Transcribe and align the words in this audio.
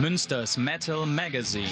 Münsters 0.00 0.56
Metal 0.56 1.06
Magazine. 1.06 1.68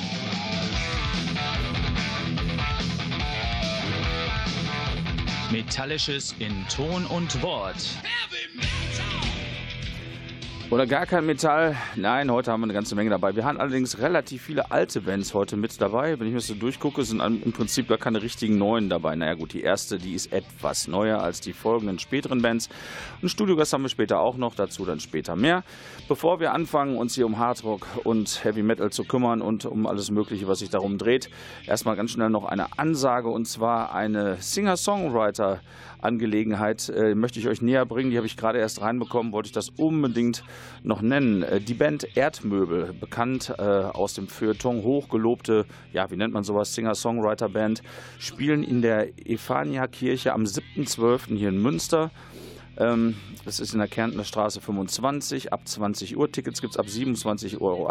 Metallisches 5.51 6.35
in 6.39 6.67
Ton 6.69 7.07
und 7.07 7.41
Wort. 7.43 7.77
Oder 10.69 10.89
gar 10.89 11.07
kein 11.07 11.25
Metall. 11.25 11.77
Nein, 11.95 12.29
heute 12.29 12.51
haben 12.51 12.61
wir 12.61 12.65
eine 12.65 12.73
ganze 12.73 12.97
Menge 12.97 13.09
dabei. 13.11 13.37
Wir 13.37 13.45
haben 13.45 13.61
allerdings 13.61 14.01
relativ 14.01 14.43
viele 14.43 14.73
alte 14.73 15.01
Bands 15.01 15.33
heute 15.33 15.57
mit 15.57 15.81
dabei. 15.81 16.19
Wenn 16.19 16.27
ich 16.27 16.33
mir 16.33 16.41
das 16.41 16.49
so 16.49 16.55
durchgucke, 16.55 17.05
sind 17.05 17.21
im 17.21 17.53
Prinzip 17.53 17.87
gar 17.87 17.99
keine 17.99 18.21
richtigen 18.21 18.59
neuen 18.59 18.89
dabei. 18.89 19.15
Naja 19.15 19.35
gut, 19.35 19.53
die 19.53 19.61
erste, 19.61 19.97
die 19.97 20.15
ist 20.15 20.33
etwas 20.33 20.89
neuer 20.89 21.21
als 21.21 21.41
die 21.41 21.53
folgenden 21.53 22.01
späteren 22.01 22.43
Bands. 22.43 22.69
Ein 23.23 23.29
Studiogast 23.29 23.75
haben 23.75 23.83
wir 23.83 23.91
später 23.91 24.19
auch 24.19 24.37
noch, 24.37 24.57
dazu 24.57 24.85
dann 24.85 24.99
später 24.99 25.37
mehr. 25.37 25.63
Bevor 26.09 26.41
wir 26.41 26.53
anfangen, 26.53 26.97
uns 26.97 27.15
hier 27.15 27.27
um 27.27 27.39
Hardrock 27.39 27.87
und 28.03 28.43
Heavy 28.45 28.65
Metal 28.65 28.91
zu 28.91 29.05
kümmern 29.05 29.43
und 29.43 29.67
um 29.67 29.87
alles 29.87 30.11
Mögliche, 30.11 30.49
was 30.49 30.59
sich 30.59 30.71
darum 30.71 30.99
dreht, 30.99 31.31
erstmal 31.69 31.95
ganz 31.95 32.11
schnell 32.11 32.31
noch 32.31 32.45
eine 32.45 32.77
Ansage 32.77 33.29
und 33.29 33.47
zwar 33.47 33.95
eine 33.95 34.39
Singer-Songwriter- 34.41 35.61
Angelegenheit 36.07 36.89
äh, 36.89 37.15
möchte 37.15 37.39
ich 37.39 37.49
euch 37.49 37.61
näher 37.61 37.85
bringen. 37.85 38.11
Die 38.11 38.17
habe 38.17 38.27
ich 38.27 38.37
gerade 38.37 38.59
erst 38.59 38.81
reinbekommen, 38.81 39.33
wollte 39.33 39.49
ich 39.49 39.53
das 39.53 39.71
unbedingt 39.71 40.43
noch 40.83 41.03
nennen. 41.03 41.43
Äh, 41.43 41.61
die 41.61 41.75
Band 41.75 42.17
Erdmöbel, 42.17 42.95
bekannt 42.99 43.53
äh, 43.59 43.63
aus 43.63 44.15
dem 44.15 44.29
Feuilleton, 44.29 44.83
hochgelobte, 44.83 45.67
ja, 45.93 46.11
wie 46.11 46.17
nennt 46.17 46.33
man 46.33 46.45
sowas, 46.45 46.75
Singer-Songwriter-Band, 46.75 47.83
spielen 48.19 48.63
in 48.63 48.81
der 48.81 49.09
Ephania-Kirche 49.29 50.33
am 50.33 50.45
7.12. 50.45 51.37
hier 51.37 51.51
in 51.51 51.61
Münster. 51.61 52.11
Ähm, 52.79 53.17
das 53.45 53.61
ist 53.61 53.73
in 53.73 53.79
der 53.79 53.89
Kärntner 53.89 54.25
Straße 54.25 54.61
25. 54.61 55.53
Ab 55.53 55.67
20 55.67 56.17
Uhr. 56.17 56.31
Tickets 56.31 56.61
gibt 56.61 56.75
es 56.75 56.79
ab 56.79 56.87
27,80 56.87 57.61
Euro. 57.61 57.89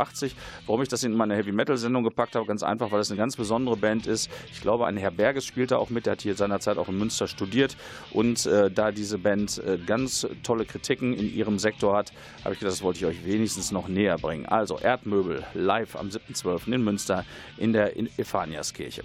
Warum 0.65 0.81
ich 0.81 0.89
das 0.89 1.03
in 1.03 1.13
meine 1.13 1.35
Heavy 1.35 1.51
Metal 1.51 1.77
Sendung 1.77 2.03
gepackt 2.03 2.35
habe, 2.35 2.45
ganz 2.45 2.63
einfach, 2.63 2.91
weil 2.91 2.99
es 2.99 3.09
eine 3.09 3.17
ganz 3.17 3.35
besondere 3.35 3.77
Band 3.77 4.07
ist. 4.07 4.29
Ich 4.51 4.61
glaube, 4.61 4.85
ein 4.85 4.97
Herr 4.97 5.11
Berges 5.11 5.45
spielt 5.45 5.71
da 5.71 5.77
auch 5.77 5.89
mit. 5.89 6.05
Der 6.05 6.11
hat 6.11 6.21
hier 6.21 6.35
seinerzeit 6.35 6.77
auch 6.77 6.89
in 6.89 6.97
Münster 6.97 7.27
studiert. 7.27 7.77
Und 8.11 8.45
äh, 8.45 8.69
da 8.69 8.91
diese 8.91 9.17
Band 9.17 9.61
äh, 9.65 9.77
ganz 9.77 10.27
tolle 10.43 10.65
Kritiken 10.65 11.13
in 11.13 11.33
ihrem 11.33 11.59
Sektor 11.59 11.95
hat, 11.95 12.11
habe 12.43 12.53
ich 12.53 12.59
gedacht, 12.59 12.73
das 12.73 12.83
wollte 12.83 12.99
ich 12.99 13.05
euch 13.05 13.25
wenigstens 13.25 13.71
noch 13.71 13.87
näher 13.87 14.17
bringen. 14.17 14.45
Also 14.45 14.77
Erdmöbel 14.77 15.43
live 15.53 15.95
am 15.95 16.09
7.12. 16.09 16.73
in 16.73 16.83
Münster 16.83 17.25
in 17.57 17.73
der 17.73 17.97
Ephaniaskirche. 17.97 19.03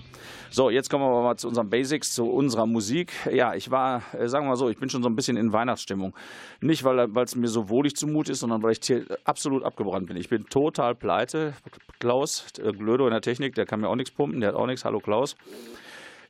So, 0.52 0.68
jetzt 0.68 0.90
kommen 0.90 1.04
wir 1.04 1.22
mal 1.22 1.36
zu 1.36 1.46
unseren 1.46 1.70
Basics, 1.70 2.12
zu 2.12 2.28
unserer 2.28 2.66
Musik. 2.66 3.12
Ja, 3.32 3.54
ich 3.54 3.70
war, 3.70 4.02
äh, 4.12 4.26
sagen 4.26 4.46
wir 4.46 4.50
mal 4.50 4.56
so, 4.56 4.68
ich 4.68 4.78
bin 4.78 4.90
schon 4.90 5.00
so 5.00 5.08
ein 5.08 5.14
bisschen 5.14 5.36
in 5.36 5.52
Weihnachtsstimmung. 5.52 6.12
Nicht, 6.60 6.82
weil 6.82 6.98
es 7.18 7.36
mir 7.36 7.46
so 7.46 7.68
wohlig 7.68 7.94
zumute 7.94 8.32
ist, 8.32 8.40
sondern 8.40 8.60
weil 8.60 8.72
ich 8.72 8.80
hier 8.82 9.04
absolut 9.24 9.62
abgebrannt 9.62 10.08
bin. 10.08 10.16
Ich 10.16 10.28
bin 10.28 10.46
total 10.46 10.96
pleite. 10.96 11.54
Klaus, 12.00 12.46
Glödo 12.54 13.06
in 13.06 13.12
der 13.12 13.20
Technik, 13.20 13.54
der 13.54 13.64
kann 13.64 13.80
mir 13.80 13.88
auch 13.88 13.94
nichts 13.94 14.10
pumpen, 14.10 14.40
der 14.40 14.48
hat 14.48 14.56
auch 14.56 14.66
nichts. 14.66 14.84
Hallo 14.84 14.98
Klaus. 14.98 15.36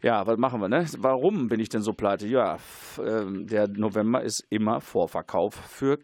Ja, 0.03 0.27
was 0.27 0.39
machen 0.39 0.61
wir, 0.61 0.69
ne? 0.69 0.87
Warum 0.99 1.49
bin 1.49 1.61
ich 1.61 1.71
denn 1.71 1.83
so 1.83 1.95
pleite? 1.95 2.27
Ja, 2.27 2.59
ähm, 3.03 3.47
der 3.47 3.69
November 3.69 4.23
ist 4.23 4.47
immer 4.51 4.83
Vorverkauf 4.83 5.55
für 5.55 5.95
äh, 5.95 5.99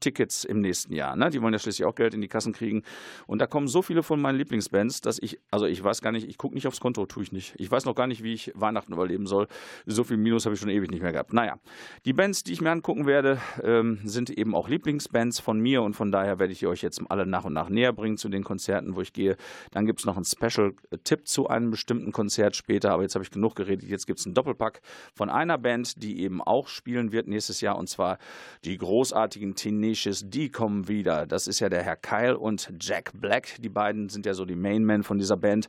Tickets 0.00 0.44
im 0.44 0.60
nächsten 0.60 0.94
Jahr. 0.94 1.16
Ne? 1.16 1.30
Die 1.30 1.40
wollen 1.42 1.52
ja 1.52 1.58
schließlich 1.58 1.86
auch 1.86 1.94
Geld 1.94 2.14
in 2.14 2.20
die 2.20 2.28
Kassen 2.28 2.52
kriegen. 2.52 2.82
Und 3.26 3.40
da 3.40 3.46
kommen 3.46 3.68
so 3.68 3.82
viele 3.82 4.02
von 4.02 4.20
meinen 4.20 4.36
Lieblingsbands, 4.36 5.00
dass 5.00 5.18
ich, 5.20 5.38
also 5.50 5.66
ich 5.66 5.82
weiß 5.82 6.02
gar 6.02 6.12
nicht, 6.12 6.28
ich 6.28 6.38
gucke 6.38 6.54
nicht 6.54 6.66
aufs 6.66 6.80
Konto, 6.80 7.06
tue 7.06 7.22
ich 7.22 7.32
nicht. 7.32 7.54
Ich 7.58 7.70
weiß 7.70 7.84
noch 7.84 7.94
gar 7.94 8.06
nicht, 8.06 8.22
wie 8.22 8.34
ich 8.34 8.52
Weihnachten 8.54 8.92
überleben 8.92 9.26
soll. 9.26 9.46
So 9.86 10.04
viel 10.04 10.16
Minus 10.16 10.44
habe 10.44 10.54
ich 10.54 10.60
schon 10.60 10.70
ewig 10.70 10.90
nicht 10.90 11.02
mehr 11.02 11.12
gehabt. 11.12 11.32
Naja, 11.32 11.58
die 12.04 12.12
Bands, 12.12 12.42
die 12.42 12.52
ich 12.52 12.60
mir 12.60 12.70
angucken 12.70 13.06
werde, 13.06 13.40
ähm, 13.62 13.98
sind 14.04 14.30
eben 14.30 14.54
auch 14.54 14.68
Lieblingsbands 14.68 15.40
von 15.40 15.60
mir 15.60 15.82
und 15.82 15.94
von 15.94 16.10
daher 16.12 16.38
werde 16.38 16.52
ich 16.52 16.66
euch 16.66 16.82
jetzt 16.82 17.00
alle 17.08 17.26
nach 17.26 17.44
und 17.44 17.52
nach 17.52 17.68
näher 17.68 17.92
bringen 17.92 18.16
zu 18.16 18.28
den 18.28 18.44
Konzerten, 18.44 18.96
wo 18.96 19.00
ich 19.00 19.12
gehe. 19.12 19.36
Dann 19.70 19.86
gibt 19.86 20.00
es 20.00 20.06
noch 20.06 20.16
einen 20.16 20.24
Special-Tipp 20.24 21.26
zu 21.26 21.48
einem 21.48 21.70
bestimmten 21.70 22.12
Konzert 22.12 22.56
später, 22.56 22.92
aber 22.92 23.02
jetzt 23.02 23.14
habe 23.14 23.24
ich 23.24 23.30
genug 23.30 23.54
geredet. 23.56 23.88
Jetzt 23.88 24.06
gibt 24.06 24.20
es 24.20 24.26
einen 24.26 24.34
Doppelpack 24.34 24.80
von 25.14 25.30
einer 25.30 25.58
Band, 25.58 26.02
die 26.02 26.20
eben 26.20 26.40
auch 26.42 26.68
spielen 26.68 27.12
wird 27.12 27.28
nächstes 27.28 27.60
Jahr 27.60 27.76
und 27.76 27.88
zwar 27.88 28.18
die 28.64 28.76
großartigen 28.76 29.54
Team 29.54 29.69
Tenacious 29.70 30.28
D 30.28 30.48
kommen 30.48 30.88
wieder. 30.88 31.26
Das 31.26 31.46
ist 31.46 31.60
ja 31.60 31.68
der 31.68 31.82
Herr 31.82 31.96
Kyle 31.96 32.36
und 32.36 32.72
Jack 32.80 33.12
Black. 33.14 33.56
Die 33.60 33.68
beiden 33.68 34.08
sind 34.08 34.26
ja 34.26 34.34
so 34.34 34.44
die 34.44 34.56
Main 34.56 34.82
Men 34.84 35.02
von 35.02 35.18
dieser 35.18 35.36
Band. 35.36 35.68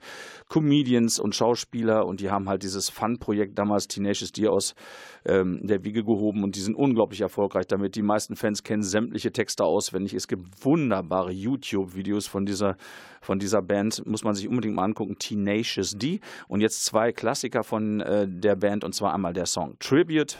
Comedians 0.50 1.20
und 1.20 1.36
Schauspieler 1.36 2.06
und 2.06 2.20
die 2.20 2.32
haben 2.32 2.50
halt 2.50 2.64
dieses 2.64 2.90
Fun-Projekt 2.90 3.60
damals 3.60 3.88
Tenacious 3.88 4.32
D 4.32 4.48
aus 4.48 4.74
ähm, 5.26 5.60
der 5.62 5.84
Wiege 5.84 6.04
gehoben 6.04 6.44
und 6.44 6.56
die 6.56 6.62
sind 6.62 6.76
unglaublich 6.76 7.22
erfolgreich 7.22 7.68
damit. 7.68 7.96
Die 7.96 8.02
meisten 8.02 8.36
Fans 8.36 8.64
kennen 8.64 8.82
sämtliche 8.82 9.32
Texte 9.32 9.64
auswendig. 9.64 10.16
Es 10.16 10.28
gibt 10.28 10.66
wunderbare 10.66 11.32
YouTube-Videos 11.32 12.26
von 12.26 12.46
dieser, 12.46 12.78
von 13.22 13.40
dieser 13.40 13.62
Band. 13.62 14.06
Muss 14.06 14.24
man 14.24 14.36
sich 14.36 14.48
unbedingt 14.48 14.76
mal 14.76 14.84
angucken. 14.84 15.18
Tenacious 15.18 15.98
D. 15.98 16.20
Und 16.48 16.59
jetzt 16.59 16.84
zwei 16.84 17.14
Klassiker 17.14 17.64
von 17.64 18.02
äh, 18.02 18.28
der 18.28 18.56
Band 18.56 18.84
und 18.84 18.94
zwar 18.94 19.14
einmal 19.14 19.34
der 19.34 19.46
Song 19.46 19.78
Tribute 19.80 20.38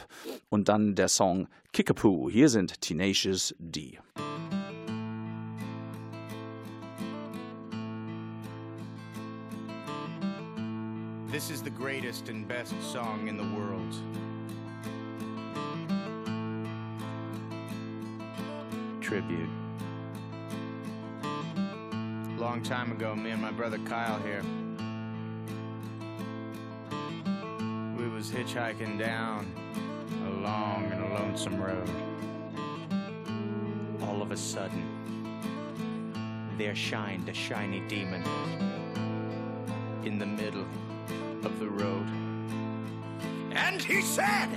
und 0.50 0.68
dann 0.68 0.94
der 0.94 1.08
Song 1.08 1.48
Kickapoo. 1.72 2.28
Hier 2.28 2.50
sind 2.50 2.80
Tenacious 2.82 3.54
D. 3.58 3.98
This 11.32 11.50
is 11.50 11.62
the 11.62 11.70
greatest 11.70 12.28
and 12.28 12.46
best 12.46 12.74
song 12.82 13.26
in 13.26 13.38
the 13.38 13.56
world. 13.56 13.94
Tribute. 19.00 19.61
Long 22.42 22.60
time 22.60 22.90
ago, 22.90 23.14
me 23.14 23.30
and 23.30 23.40
my 23.40 23.52
brother 23.52 23.78
Kyle 23.78 24.18
here. 24.18 24.42
We 27.96 28.08
was 28.08 28.32
hitchhiking 28.32 28.98
down 28.98 29.46
a 30.26 30.30
long 30.40 30.90
and 30.90 31.14
lonesome 31.14 31.62
road. 31.62 31.88
All 34.02 34.20
of 34.20 34.32
a 34.32 34.36
sudden, 34.36 34.82
there 36.58 36.74
shined 36.74 37.28
a 37.28 37.32
shiny 37.32 37.78
demon 37.86 38.24
in 40.04 40.18
the 40.18 40.26
middle 40.26 40.66
of 41.44 41.60
the 41.60 41.68
road. 41.68 42.08
And 43.52 43.80
he 43.80 44.02
said, 44.02 44.48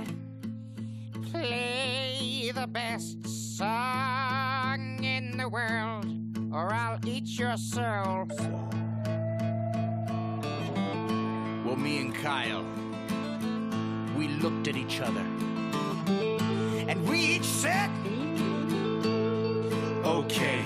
Play 1.30 2.50
the 2.52 2.66
best 2.66 3.24
song 3.56 5.04
in 5.04 5.36
the 5.36 5.48
world, 5.48 6.15
or 6.56 6.72
I'll 6.72 6.98
eat 7.06 7.38
your 7.38 7.54
soul. 7.58 8.26
Well, 11.64 11.76
me 11.76 11.98
and 11.98 12.14
Kyle, 12.14 12.64
we 14.16 14.28
looked 14.28 14.66
at 14.66 14.74
each 14.74 15.00
other 15.02 15.20
and 16.88 17.06
we 17.06 17.18
each 17.18 17.44
said, 17.44 17.90
okay. 20.02 20.64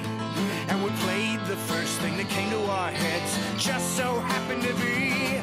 And 0.68 0.80
we 0.84 0.90
played 1.02 1.40
the 1.46 1.56
first 1.56 1.98
thing 1.98 2.16
that 2.18 2.28
came 2.28 2.50
to 2.50 2.62
our 2.70 2.92
heads, 2.92 3.62
just 3.62 3.96
so 3.96 4.20
happened 4.20 4.62
to 4.62 4.74
be 4.74 5.40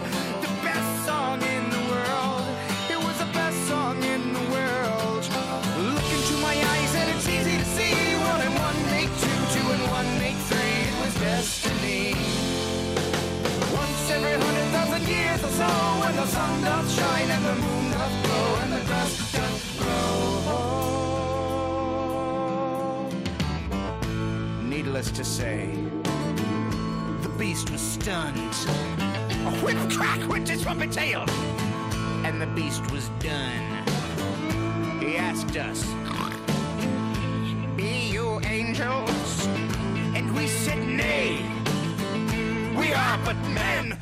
needless 24.97 25.15
to 25.15 25.23
say, 25.23 25.69
the 27.21 27.29
beast 27.37 27.69
was 27.69 27.81
stunned. 27.81 28.55
A 29.45 29.51
whip 29.61 29.77
crack 29.91 30.27
went 30.27 30.49
his 30.49 30.65
rumpet 30.65 30.91
tail, 30.91 31.23
and 32.25 32.41
the 32.41 32.47
beast 32.47 32.81
was 32.89 33.09
done. 33.19 33.85
He 34.99 35.17
asked 35.17 35.55
us, 35.55 35.85
Be 37.75 38.09
you 38.09 38.41
angels? 38.41 39.45
And 40.15 40.35
we 40.35 40.47
said, 40.47 40.79
Nay, 40.79 41.45
we 42.75 42.91
are 42.91 43.19
but 43.23 43.37
men. 43.49 43.96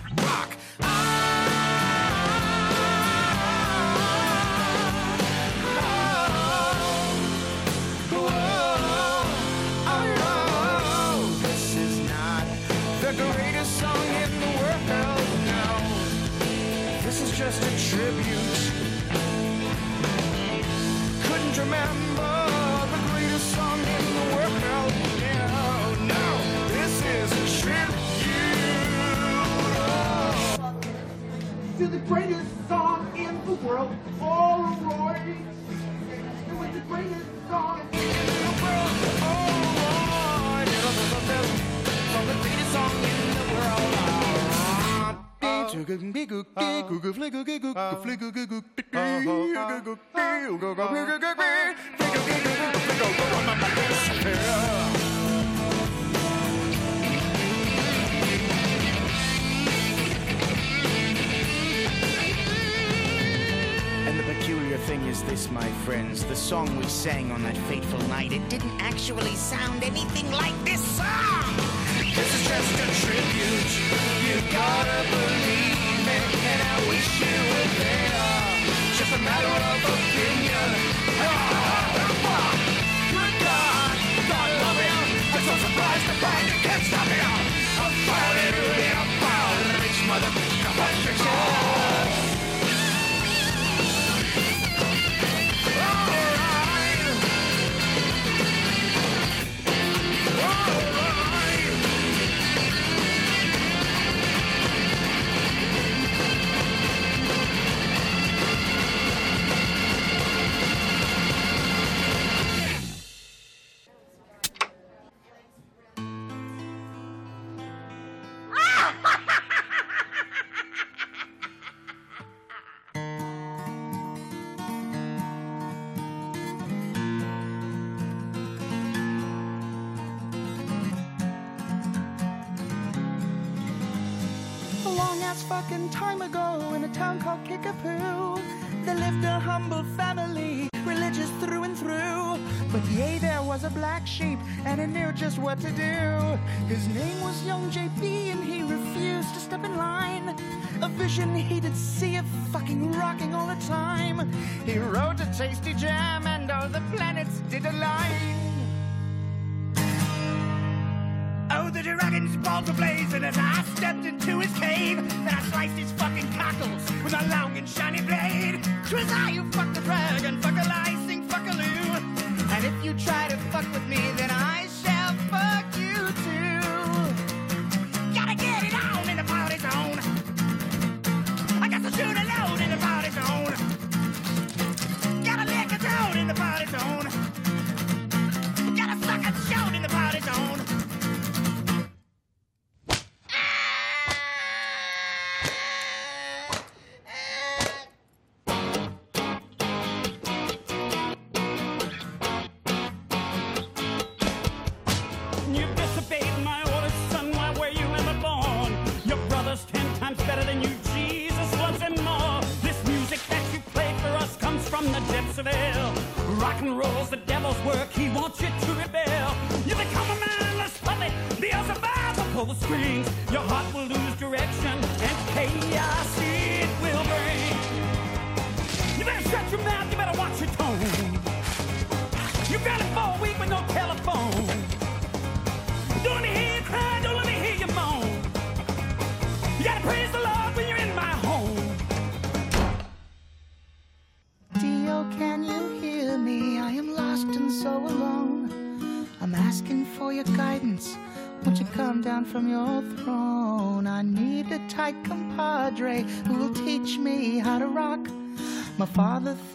greatest 32.07 32.67
song 32.67 33.11
in 33.17 33.33
the 33.45 33.53
world, 33.65 33.95
Polaroid. 34.19 35.37
It 36.47 36.53
was 36.57 36.69
the 36.71 36.79
greatest 36.81 37.25
song 37.49 37.79
in 37.91 37.97
the 37.97 38.53
world, 38.61 38.91
Polaroid. 39.21 40.67
It 40.67 40.83
the 42.27 42.33
greatest 42.43 42.71
song 42.73 42.91
in 43.01 43.33
the 43.33 43.43
world, 43.53 43.81
Polaroid. 45.41 45.71
is 65.15 65.23
this, 65.23 65.50
my 65.50 65.69
friends? 65.85 66.25
The 66.25 66.35
song 66.35 66.75
we 66.75 66.83
sang 66.83 67.31
on 67.31 67.41
that 67.44 67.56
fateful 67.69 68.00
night. 68.09 68.33
It 68.33 68.50
didn't 68.50 68.75
actually 68.81 69.35
sound 69.35 69.81
anything 69.81 70.29
like 70.31 70.57
this 70.65 70.83
song! 70.97 71.45
This 72.17 72.29
is 72.38 72.44
just 72.53 72.73
a 72.85 72.88
tribute. 73.03 73.71
You 74.27 74.35
gotta 74.51 75.00
believe 75.15 76.06
it. 76.17 76.27
And 76.51 76.62
I 76.73 76.75
wish 76.91 77.07
you 77.23 77.38
were 77.51 77.69
there. 77.83 78.35
Just 79.00 79.13
a 79.15 79.21
matter 79.29 79.56
of 79.71 79.79
opinion. 79.95 80.64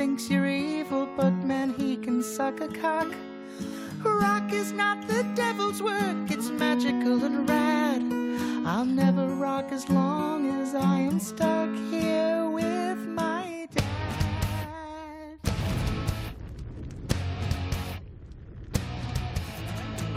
thinks 0.00 0.30
you're 0.30 0.46
evil, 0.46 1.06
but 1.14 1.30
man, 1.44 1.74
he 1.74 1.94
can 1.94 2.22
suck 2.22 2.62
a 2.62 2.68
cock. 2.68 3.08
Rock 4.02 4.50
is 4.50 4.72
not 4.72 5.06
the 5.06 5.22
devil's 5.34 5.82
work, 5.82 6.30
it's 6.30 6.48
magical 6.48 7.22
and 7.22 7.46
rad. 7.46 8.00
I'll 8.66 8.86
never 8.86 9.26
rock 9.26 9.66
as 9.72 9.90
long 9.90 10.48
as 10.58 10.74
I 10.74 11.00
am 11.00 11.20
stuck 11.20 11.68
here 11.90 12.48
with 12.48 12.96
my 12.96 13.68
dad. 13.74 15.38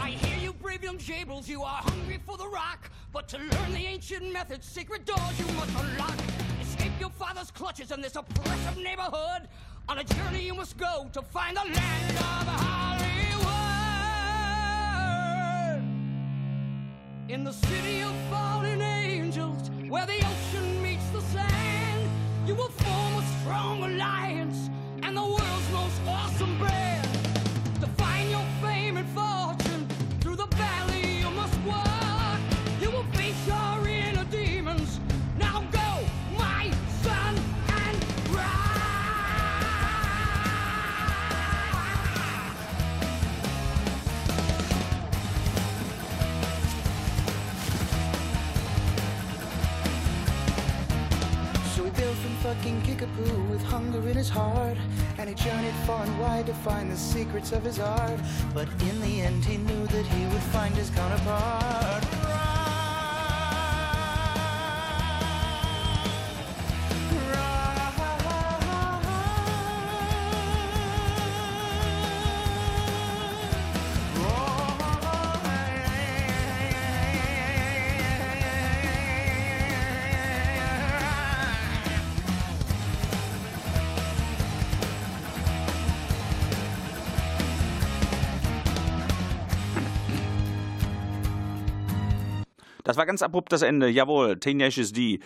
I 0.00 0.08
hear 0.12 0.38
you, 0.38 0.54
brave 0.54 0.82
young 0.82 0.96
jables, 0.96 1.46
you 1.46 1.62
are 1.62 1.82
hungry 1.82 2.20
for 2.24 2.38
the 2.38 2.48
rock. 2.48 2.90
But 3.12 3.28
to 3.28 3.36
learn 3.36 3.74
the 3.74 3.84
ancient 3.86 4.32
methods, 4.32 4.66
secret 4.66 5.04
doors 5.04 5.38
you 5.38 5.44
must 5.52 5.78
unlock. 5.78 6.18
Escape 6.62 6.92
your 6.98 7.10
father's 7.10 7.50
clutches 7.50 7.90
in 7.90 8.00
this 8.00 8.16
oppressive 8.16 8.78
neighborhood. 8.78 9.46
On 9.86 9.98
a 9.98 10.04
journey 10.04 10.42
you 10.42 10.54
must 10.54 10.78
go 10.78 11.10
to 11.12 11.20
find 11.20 11.56
the 11.56 11.60
land 11.60 12.16
of 12.16 12.48
Hollywood. 12.48 13.44
In 17.28 17.44
the 17.44 17.52
city 17.52 18.02
of 18.02 18.14
fallen 18.30 18.80
angels, 18.80 19.70
where 19.88 20.06
the 20.06 20.24
ocean 20.24 20.82
meets 20.82 21.06
the 21.10 21.20
sand, 21.20 22.08
you 22.46 22.54
will 22.54 22.70
form 22.70 23.22
a 23.22 23.26
strong 23.40 23.84
alliance 23.84 24.70
and 25.02 25.14
the 25.16 25.22
world's 25.22 25.70
most 25.70 26.00
awesome 26.06 26.58
brand. 26.58 27.13
Fucking 52.44 52.82
Kickapoo 52.82 53.42
with 53.44 53.62
hunger 53.62 54.06
in 54.06 54.18
his 54.18 54.28
heart. 54.28 54.76
And 55.16 55.30
he 55.30 55.34
journeyed 55.34 55.72
far 55.86 56.04
and 56.04 56.20
wide 56.20 56.44
to 56.44 56.52
find 56.52 56.92
the 56.92 56.96
secrets 56.96 57.52
of 57.52 57.64
his 57.64 57.78
art. 57.78 58.20
But 58.52 58.68
in 58.82 59.00
the 59.00 59.22
end, 59.22 59.42
he 59.46 59.56
knew 59.56 59.86
that 59.86 60.04
he 60.04 60.26
would 60.26 60.42
find 60.52 60.74
his 60.74 60.90
counterpart. 60.90 62.13
Das 92.94 92.98
war 92.98 93.06
ganz 93.06 93.22
abrupt 93.22 93.52
das 93.52 93.62
Ende. 93.62 93.88
Jawohl, 93.88 94.38
Tenacious 94.38 94.92
D. 94.92 95.18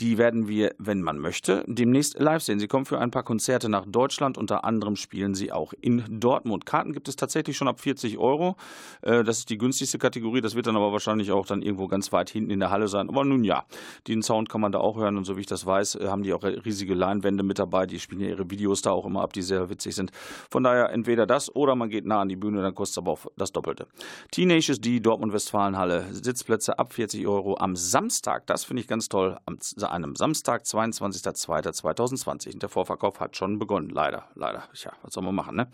Die 0.00 0.18
werden 0.18 0.48
wir, 0.48 0.74
wenn 0.78 1.02
man 1.02 1.18
möchte, 1.18 1.64
demnächst 1.66 2.18
live 2.18 2.42
sehen. 2.42 2.58
Sie 2.58 2.66
kommen 2.66 2.86
für 2.86 2.98
ein 2.98 3.10
paar 3.10 3.22
Konzerte 3.22 3.68
nach 3.68 3.84
Deutschland. 3.86 4.38
Unter 4.38 4.64
anderem 4.64 4.96
spielen 4.96 5.34
sie 5.34 5.52
auch 5.52 5.72
in 5.80 6.20
Dortmund. 6.20 6.66
Karten 6.66 6.92
gibt 6.92 7.08
es 7.08 7.16
tatsächlich 7.16 7.56
schon 7.56 7.68
ab 7.68 7.78
40 7.80 8.18
Euro. 8.18 8.56
Äh, 9.02 9.22
Das 9.22 9.38
ist 9.38 9.50
die 9.50 9.58
günstigste 9.58 9.98
Kategorie. 9.98 10.40
Das 10.40 10.54
wird 10.54 10.66
dann 10.66 10.76
aber 10.76 10.92
wahrscheinlich 10.92 11.30
auch 11.30 11.46
dann 11.46 11.62
irgendwo 11.62 11.88
ganz 11.88 12.10
weit 12.12 12.30
hinten 12.30 12.50
in 12.50 12.60
der 12.60 12.70
Halle 12.70 12.88
sein. 12.88 13.08
Aber 13.08 13.24
nun 13.24 13.44
ja, 13.44 13.64
den 14.08 14.22
Sound 14.22 14.48
kann 14.48 14.60
man 14.60 14.72
da 14.72 14.78
auch 14.78 14.96
hören. 14.96 15.16
Und 15.16 15.24
so 15.24 15.36
wie 15.36 15.40
ich 15.40 15.46
das 15.46 15.66
weiß, 15.66 15.96
äh, 15.96 16.08
haben 16.08 16.22
die 16.22 16.32
auch 16.32 16.42
riesige 16.42 16.94
Leinwände 16.94 17.42
mit 17.42 17.58
dabei. 17.58 17.86
Die 17.86 18.00
spielen 18.00 18.22
ja 18.22 18.28
ihre 18.28 18.50
Videos 18.50 18.82
da 18.82 18.90
auch 18.90 19.04
immer 19.06 19.20
ab, 19.22 19.32
die 19.34 19.42
sehr 19.42 19.68
witzig 19.70 19.94
sind. 19.94 20.10
Von 20.50 20.64
daher 20.64 20.90
entweder 20.90 21.26
das 21.26 21.54
oder 21.54 21.76
man 21.76 21.90
geht 21.90 22.06
nah 22.06 22.20
an 22.22 22.28
die 22.28 22.36
Bühne, 22.36 22.62
dann 22.62 22.74
kostet 22.74 22.94
es 22.94 22.98
aber 22.98 23.12
auch 23.12 23.26
das 23.36 23.52
Doppelte. 23.52 23.86
Teenagers 24.30 24.80
D, 24.80 25.00
Dortmund-Westfalenhalle. 25.00 26.06
Sitzplätze 26.12 26.78
ab 26.78 26.92
40 26.92 27.26
Euro 27.26 27.56
am 27.58 27.76
Samstag. 27.76 28.46
Das 28.46 28.64
finde 28.64 28.80
ich 28.80 28.88
ganz 28.88 29.08
toll. 29.08 29.36
Am, 29.46 29.58
einem 29.90 30.16
Samstag, 30.16 30.62
22.02.2020. 30.62 32.54
Und 32.54 32.62
der 32.62 32.68
Vorverkauf 32.68 33.20
hat 33.20 33.36
schon 33.36 33.58
begonnen. 33.58 33.90
Leider, 33.90 34.24
leider. 34.34 34.64
Tja, 34.74 34.92
was 35.02 35.14
soll 35.14 35.24
man 35.24 35.34
machen, 35.34 35.56
ne? 35.56 35.68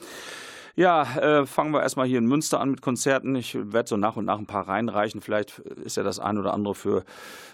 Ja, 0.79 1.03
äh, 1.17 1.45
fangen 1.45 1.73
wir 1.73 1.83
erstmal 1.83 2.07
hier 2.07 2.19
in 2.19 2.27
Münster 2.27 2.61
an 2.61 2.71
mit 2.71 2.83
Konzerten. 2.83 3.35
Ich 3.35 3.59
werde 3.61 3.88
so 3.88 3.97
nach 3.97 4.15
und 4.15 4.27
nach 4.27 4.38
ein 4.38 4.47
paar 4.47 4.69
reinreichen. 4.69 5.21
Vielleicht 5.21 5.59
ist 5.59 5.97
ja 5.97 6.05
das 6.05 6.21
ein 6.21 6.38
oder 6.38 6.55
andere 6.55 6.77
für 6.77 7.05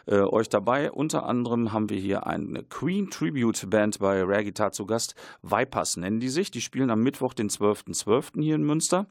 äh, 0.04 0.16
euch 0.16 0.50
dabei. 0.50 0.92
Unter 0.92 1.24
anderem 1.24 1.72
haben 1.72 1.88
wir 1.88 1.98
hier 1.98 2.26
eine 2.26 2.64
Queen 2.64 3.08
Tribute 3.08 3.70
Band 3.70 3.98
bei 3.98 4.20
Rare 4.22 4.44
Guitar 4.44 4.72
zu 4.72 4.84
Gast. 4.84 5.14
Vipers 5.40 5.96
nennen 5.96 6.20
die 6.20 6.28
sich. 6.28 6.50
Die 6.50 6.60
spielen 6.60 6.90
am 6.90 7.02
Mittwoch, 7.02 7.32
den 7.32 7.48
12.12. 7.48 8.42
hier 8.42 8.56
in 8.56 8.64
Münster. 8.64 9.06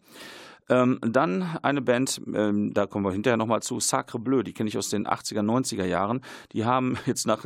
Ähm, 0.70 1.00
dann 1.01 1.58
eine 1.62 1.82
Band, 1.82 2.22
ähm, 2.34 2.74
da 2.74 2.86
kommen 2.86 3.05
wir 3.05 3.12
hinterher 3.12 3.38
nochmal 3.38 3.62
zu, 3.62 3.79
Sacre 3.79 4.20
Bleu, 4.20 4.43
die 4.43 4.53
kenne 4.53 4.70
ich 4.70 4.77
aus 4.77 4.89
den 4.89 5.08
80er, 5.08 5.41
90er 5.41 5.86
Jahren. 5.86 6.22
Die 6.51 6.65
haben 6.65 6.98
jetzt 7.05 7.27
nach 7.27 7.46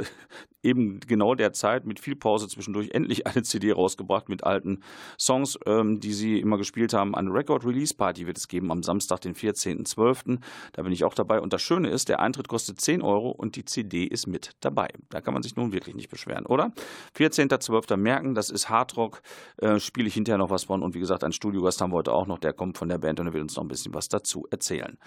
eben 0.63 1.00
genau 1.00 1.36
der 1.36 1.53
Zeit 1.53 1.86
mit 1.86 2.00
viel 2.00 2.15
Pause 2.15 2.47
zwischendurch 2.47 2.89
endlich 2.91 3.25
eine 3.27 3.43
CD 3.43 3.71
rausgebracht 3.71 4.29
mit 4.29 4.43
alten 4.43 4.81
Songs, 5.19 5.57
ähm, 5.65 6.00
die 6.00 6.13
sie 6.13 6.39
immer 6.39 6.57
gespielt 6.57 6.93
haben. 6.93 7.15
Eine 7.15 7.33
Record-Release-Party 7.33 8.27
wird 8.27 8.38
es 8.38 8.47
geben 8.47 8.71
am 8.71 8.83
Samstag, 8.83 9.21
den 9.21 9.33
14.12. 9.33 10.39
Da 10.74 10.83
bin 10.83 10.91
ich 10.91 11.03
auch 11.03 11.13
dabei. 11.13 11.39
Und 11.39 11.53
das 11.53 11.62
Schöne 11.62 11.89
ist, 11.89 12.09
der 12.09 12.19
Eintritt 12.19 12.47
kostet 12.47 12.81
10 12.81 13.01
Euro 13.01 13.31
und 13.31 13.55
die 13.55 13.65
CD 13.65 14.03
ist 14.03 14.27
mit 14.27 14.51
dabei. 14.59 14.89
Da 15.09 15.21
kann 15.21 15.33
man 15.33 15.43
sich 15.43 15.55
nun 15.55 15.71
wirklich 15.71 15.95
nicht 15.95 16.09
beschweren, 16.09 16.45
oder? 16.45 16.74
14.12. 17.17 17.95
merken, 17.97 18.36
das 18.36 18.50
ist 18.50 18.69
Hardrock, 18.69 19.21
äh, 19.57 19.79
spiele 19.79 20.07
ich 20.07 20.13
hinterher 20.15 20.38
noch 20.38 20.50
was 20.50 20.65
von. 20.65 20.83
Und 20.83 20.95
wie 20.95 21.00
gesagt, 21.00 21.24
ein 21.24 21.31
Studiogast 21.31 21.81
haben 21.81 21.91
wir 21.91 21.97
heute 21.97 22.13
auch 22.13 22.27
noch, 22.27 22.39
der 22.39 22.53
kommt 22.53 22.77
von 22.77 22.89
der 22.89 22.97
Band 22.97 23.06
und 23.09 23.27
er 23.27 23.33
will 23.33 23.41
uns 23.41 23.55
noch 23.55 23.63
ein 23.63 23.67
bisschen 23.69 23.93
was 23.93 24.09
dazu 24.09 24.47
erzählen. 24.51 24.97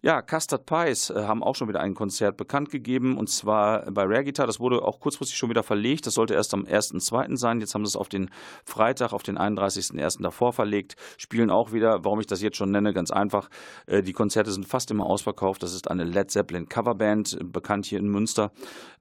Ja, 0.00 0.22
Custard 0.22 0.64
Pies 0.64 1.10
äh, 1.10 1.24
haben 1.24 1.42
auch 1.42 1.56
schon 1.56 1.66
wieder 1.66 1.80
ein 1.80 1.94
Konzert 1.94 2.36
bekannt 2.36 2.70
gegeben 2.70 3.18
und 3.18 3.28
zwar 3.28 3.90
bei 3.90 4.04
Rare 4.04 4.22
Guitar. 4.22 4.46
Das 4.46 4.60
wurde 4.60 4.82
auch 4.82 5.00
kurzfristig 5.00 5.36
schon 5.36 5.50
wieder 5.50 5.64
verlegt. 5.64 6.06
Das 6.06 6.14
sollte 6.14 6.34
erst 6.34 6.54
am 6.54 6.62
1.2. 6.66 7.36
sein. 7.36 7.58
Jetzt 7.58 7.74
haben 7.74 7.84
sie 7.84 7.90
es 7.90 7.96
auf 7.96 8.08
den 8.08 8.30
Freitag, 8.64 9.12
auf 9.12 9.24
den 9.24 9.36
31.1. 9.36 10.22
davor 10.22 10.52
verlegt. 10.52 10.94
Spielen 11.16 11.50
auch 11.50 11.72
wieder, 11.72 12.04
warum 12.04 12.20
ich 12.20 12.28
das 12.28 12.40
jetzt 12.42 12.56
schon 12.56 12.70
nenne, 12.70 12.92
ganz 12.92 13.10
einfach. 13.10 13.48
Äh, 13.86 14.04
die 14.04 14.12
Konzerte 14.12 14.52
sind 14.52 14.68
fast 14.68 14.92
immer 14.92 15.04
ausverkauft. 15.04 15.64
Das 15.64 15.74
ist 15.74 15.90
eine 15.90 16.04
Led 16.04 16.30
Zeppelin 16.30 16.68
Coverband, 16.68 17.32
äh, 17.32 17.42
bekannt 17.42 17.84
hier 17.84 17.98
in 17.98 18.06
Münster. 18.06 18.52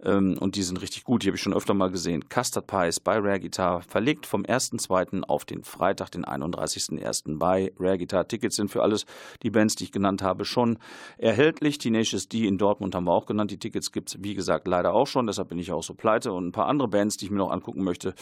Ähm, 0.03 0.35
und 0.39 0.55
die 0.55 0.63
sind 0.63 0.81
richtig 0.81 1.03
gut. 1.03 1.21
Die 1.21 1.27
habe 1.27 1.35
ich 1.35 1.43
schon 1.43 1.53
öfter 1.53 1.75
mal 1.75 1.91
gesehen. 1.91 2.27
Custard 2.27 2.65
Pies 2.65 2.99
bei 2.99 3.17
Rare 3.19 3.39
Guitar 3.39 3.83
verlegt 3.83 4.25
vom 4.25 4.41
1.2. 4.41 5.21
auf 5.21 5.45
den 5.45 5.63
Freitag, 5.63 6.09
den 6.09 6.25
31.1. 6.25 7.37
bei 7.37 7.71
Rare 7.77 7.99
Guitar. 7.99 8.27
Tickets 8.27 8.55
sind 8.55 8.71
für 8.71 8.81
alles 8.81 9.05
die 9.43 9.51
Bands, 9.51 9.75
die 9.75 9.83
ich 9.83 9.91
genannt 9.91 10.23
habe, 10.23 10.43
schon 10.43 10.79
erhältlich. 11.17 11.77
Tenacious 11.77 12.27
D 12.27 12.47
in 12.47 12.57
Dortmund 12.57 12.95
haben 12.95 13.05
wir 13.05 13.13
auch 13.13 13.25
genannt. 13.25 13.51
Die 13.51 13.57
Tickets 13.57 13.91
gibt 13.91 14.09
es, 14.09 14.23
wie 14.23 14.33
gesagt, 14.33 14.67
leider 14.67 14.93
auch 14.93 15.07
schon. 15.07 15.27
Deshalb 15.27 15.49
bin 15.49 15.59
ich 15.59 15.71
auch 15.71 15.83
so 15.83 15.93
pleite. 15.93 16.31
Und 16.31 16.47
ein 16.47 16.51
paar 16.51 16.67
andere 16.67 16.87
Bands, 16.87 17.17
die 17.17 17.25
ich 17.25 17.31
mir 17.31 17.37
noch 17.37 17.51
angucken 17.51 17.83
möchte, 17.83 18.13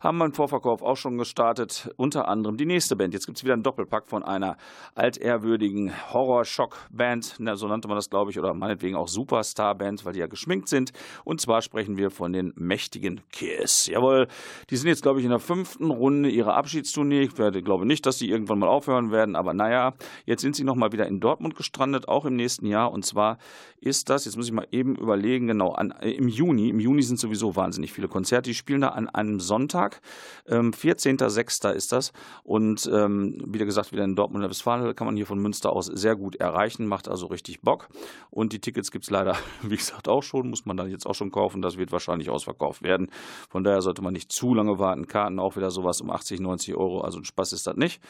haben 0.00 0.18
meinen 0.18 0.32
Vorverkauf 0.32 0.82
auch 0.82 0.96
schon 0.96 1.18
gestartet. 1.18 1.90
Unter 1.96 2.28
anderem 2.28 2.56
die 2.56 2.66
nächste 2.66 2.96
Band. 2.96 3.14
Jetzt 3.14 3.26
gibt 3.26 3.38
es 3.38 3.44
wieder 3.44 3.54
einen 3.54 3.62
Doppelpack 3.62 4.08
von 4.08 4.22
einer 4.22 4.56
altehrwürdigen 4.94 5.92
Horror-Shock-Band. 6.12 7.38
So 7.54 7.68
nannte 7.68 7.88
man 7.88 7.96
das, 7.96 8.10
glaube 8.10 8.30
ich. 8.30 8.38
Oder 8.38 8.54
meinetwegen 8.54 8.96
auch 8.96 9.08
Superstar-Band, 9.08 10.04
weil 10.04 10.12
die 10.12 10.20
ja 10.20 10.26
geschminkt 10.26 10.68
sind. 10.68 10.92
Und 11.24 11.40
zwar 11.40 11.62
sprechen 11.62 11.96
wir 11.96 12.10
von 12.10 12.32
den 12.32 12.52
mächtigen 12.56 13.20
Kiss. 13.32 13.86
Jawohl, 13.86 14.28
die 14.70 14.76
sind 14.76 14.88
jetzt, 14.88 15.02
glaube 15.02 15.18
ich, 15.18 15.24
in 15.24 15.30
der 15.30 15.38
fünften 15.38 15.90
Runde 15.90 16.28
ihrer 16.28 16.54
Abschiedstournee. 16.54 17.22
Ich 17.22 17.38
werde, 17.38 17.62
glaube 17.62 17.86
nicht, 17.86 18.06
dass 18.06 18.18
sie 18.18 18.28
irgendwann 18.28 18.58
mal 18.58 18.68
aufhören 18.68 19.10
werden. 19.10 19.36
Aber 19.36 19.54
naja, 19.54 19.94
jetzt 20.26 20.42
sind 20.42 20.56
sie 20.56 20.64
nochmal 20.64 20.92
wieder 20.92 21.06
in 21.06 21.20
Dortmund 21.20 21.56
gestrandet, 21.56 22.08
auch 22.12 22.24
im 22.24 22.36
nächsten 22.36 22.66
Jahr. 22.66 22.92
Und 22.92 23.04
zwar 23.04 23.38
ist 23.82 24.10
das, 24.10 24.24
jetzt 24.24 24.36
muss 24.36 24.46
ich 24.46 24.52
mal 24.52 24.68
eben 24.70 24.94
überlegen, 24.94 25.48
genau, 25.48 25.72
an, 25.72 25.90
äh, 26.00 26.12
im 26.12 26.28
Juni. 26.28 26.68
Im 26.68 26.78
Juni 26.78 27.02
sind 27.02 27.18
sowieso 27.18 27.56
wahnsinnig 27.56 27.92
viele 27.92 28.06
Konzerte. 28.06 28.50
Die 28.50 28.54
spielen 28.54 28.82
da 28.82 28.90
an 28.90 29.08
einem 29.08 29.40
Sonntag. 29.40 30.00
Ähm, 30.46 30.70
14.06. 30.70 31.72
ist 31.72 31.90
das. 31.90 32.12
Und 32.44 32.88
ähm, 32.92 33.42
wie 33.46 33.58
gesagt, 33.58 33.90
wieder 33.90 34.04
in 34.04 34.14
Dortmund 34.14 34.48
Westfalen 34.48 34.94
kann 34.94 35.06
man 35.06 35.16
hier 35.16 35.26
von 35.26 35.40
Münster 35.40 35.72
aus 35.72 35.86
sehr 35.86 36.14
gut 36.14 36.36
erreichen. 36.36 36.86
Macht 36.86 37.08
also 37.08 37.26
richtig 37.26 37.60
Bock. 37.62 37.88
Und 38.30 38.52
die 38.52 38.60
Tickets 38.60 38.92
gibt 38.92 39.04
es 39.04 39.10
leider, 39.10 39.36
wie 39.62 39.76
gesagt, 39.76 40.08
auch 40.08 40.22
schon. 40.22 40.48
Muss 40.48 40.64
man 40.64 40.76
dann 40.76 40.88
jetzt 40.88 41.06
auch 41.06 41.14
schon 41.14 41.32
kaufen. 41.32 41.60
Das 41.60 41.76
wird 41.76 41.90
wahrscheinlich 41.90 42.30
ausverkauft 42.30 42.82
werden. 42.82 43.10
Von 43.50 43.64
daher 43.64 43.82
sollte 43.82 44.02
man 44.02 44.12
nicht 44.12 44.30
zu 44.30 44.54
lange 44.54 44.78
warten. 44.78 45.08
Karten 45.08 45.40
auch 45.40 45.56
wieder 45.56 45.72
sowas 45.72 46.00
um 46.00 46.10
80, 46.10 46.38
90 46.38 46.76
Euro. 46.76 47.00
Also 47.00 47.18
ein 47.18 47.24
Spaß 47.24 47.52
ist 47.52 47.66
das 47.66 47.76
nicht. 47.76 48.00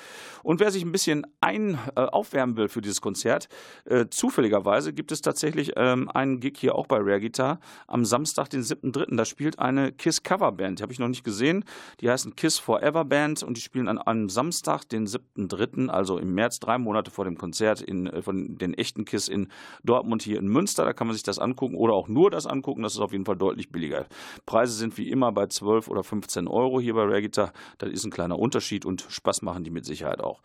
Und 0.42 0.60
wer 0.60 0.70
sich 0.70 0.84
ein 0.84 0.92
bisschen 0.92 1.26
ein, 1.40 1.78
äh, 1.96 2.00
aufwärmen 2.00 2.56
will 2.58 2.68
für 2.68 2.82
dieses 2.82 3.00
Konzert, 3.00 3.48
äh, 3.92 4.08
zufälligerweise 4.08 4.94
gibt 4.94 5.12
es 5.12 5.20
tatsächlich 5.20 5.72
ähm, 5.76 6.08
einen 6.08 6.40
Gig 6.40 6.54
hier 6.56 6.74
auch 6.74 6.86
bei 6.86 6.96
Rare 6.96 7.20
Guitar 7.20 7.60
am 7.86 8.06
Samstag, 8.06 8.48
den 8.48 8.62
7.3. 8.62 9.14
Da 9.14 9.26
spielt 9.26 9.58
eine 9.58 9.92
Kiss 9.92 10.22
Coverband. 10.22 10.78
Die 10.78 10.82
habe 10.82 10.94
ich 10.94 10.98
noch 10.98 11.08
nicht 11.08 11.24
gesehen. 11.24 11.64
Die 12.00 12.08
heißen 12.08 12.34
Kiss 12.34 12.58
Forever 12.58 13.04
Band 13.04 13.42
und 13.42 13.58
die 13.58 13.60
spielen 13.60 13.88
an 13.88 13.98
einem 13.98 14.30
Samstag, 14.30 14.88
den 14.88 15.06
7.3., 15.06 15.88
also 15.88 16.16
im 16.16 16.34
März, 16.34 16.58
drei 16.58 16.78
Monate 16.78 17.10
vor 17.10 17.26
dem 17.26 17.36
Konzert 17.36 17.82
in, 17.82 18.06
äh, 18.06 18.22
von 18.22 18.56
den 18.56 18.72
echten 18.72 19.04
Kiss 19.04 19.28
in 19.28 19.48
Dortmund 19.84 20.22
hier 20.22 20.38
in 20.38 20.48
Münster. 20.48 20.86
Da 20.86 20.94
kann 20.94 21.06
man 21.06 21.14
sich 21.14 21.22
das 21.22 21.38
angucken 21.38 21.74
oder 21.74 21.92
auch 21.92 22.08
nur 22.08 22.30
das 22.30 22.46
angucken. 22.46 22.82
Das 22.82 22.94
ist 22.94 23.00
auf 23.00 23.12
jeden 23.12 23.26
Fall 23.26 23.36
deutlich 23.36 23.70
billiger. 23.70 24.06
Preise 24.46 24.72
sind 24.72 24.96
wie 24.96 25.10
immer 25.10 25.32
bei 25.32 25.48
12 25.48 25.88
oder 25.88 26.02
15 26.02 26.48
Euro 26.48 26.80
hier 26.80 26.94
bei 26.94 27.02
Rare 27.02 27.20
Guitar. 27.20 27.52
Das 27.76 27.90
ist 27.90 28.04
ein 28.04 28.10
kleiner 28.10 28.38
Unterschied 28.38 28.86
und 28.86 29.04
Spaß 29.06 29.42
machen 29.42 29.64
die 29.64 29.70
mit 29.70 29.84
Sicherheit 29.84 30.20
auch. 30.22 30.40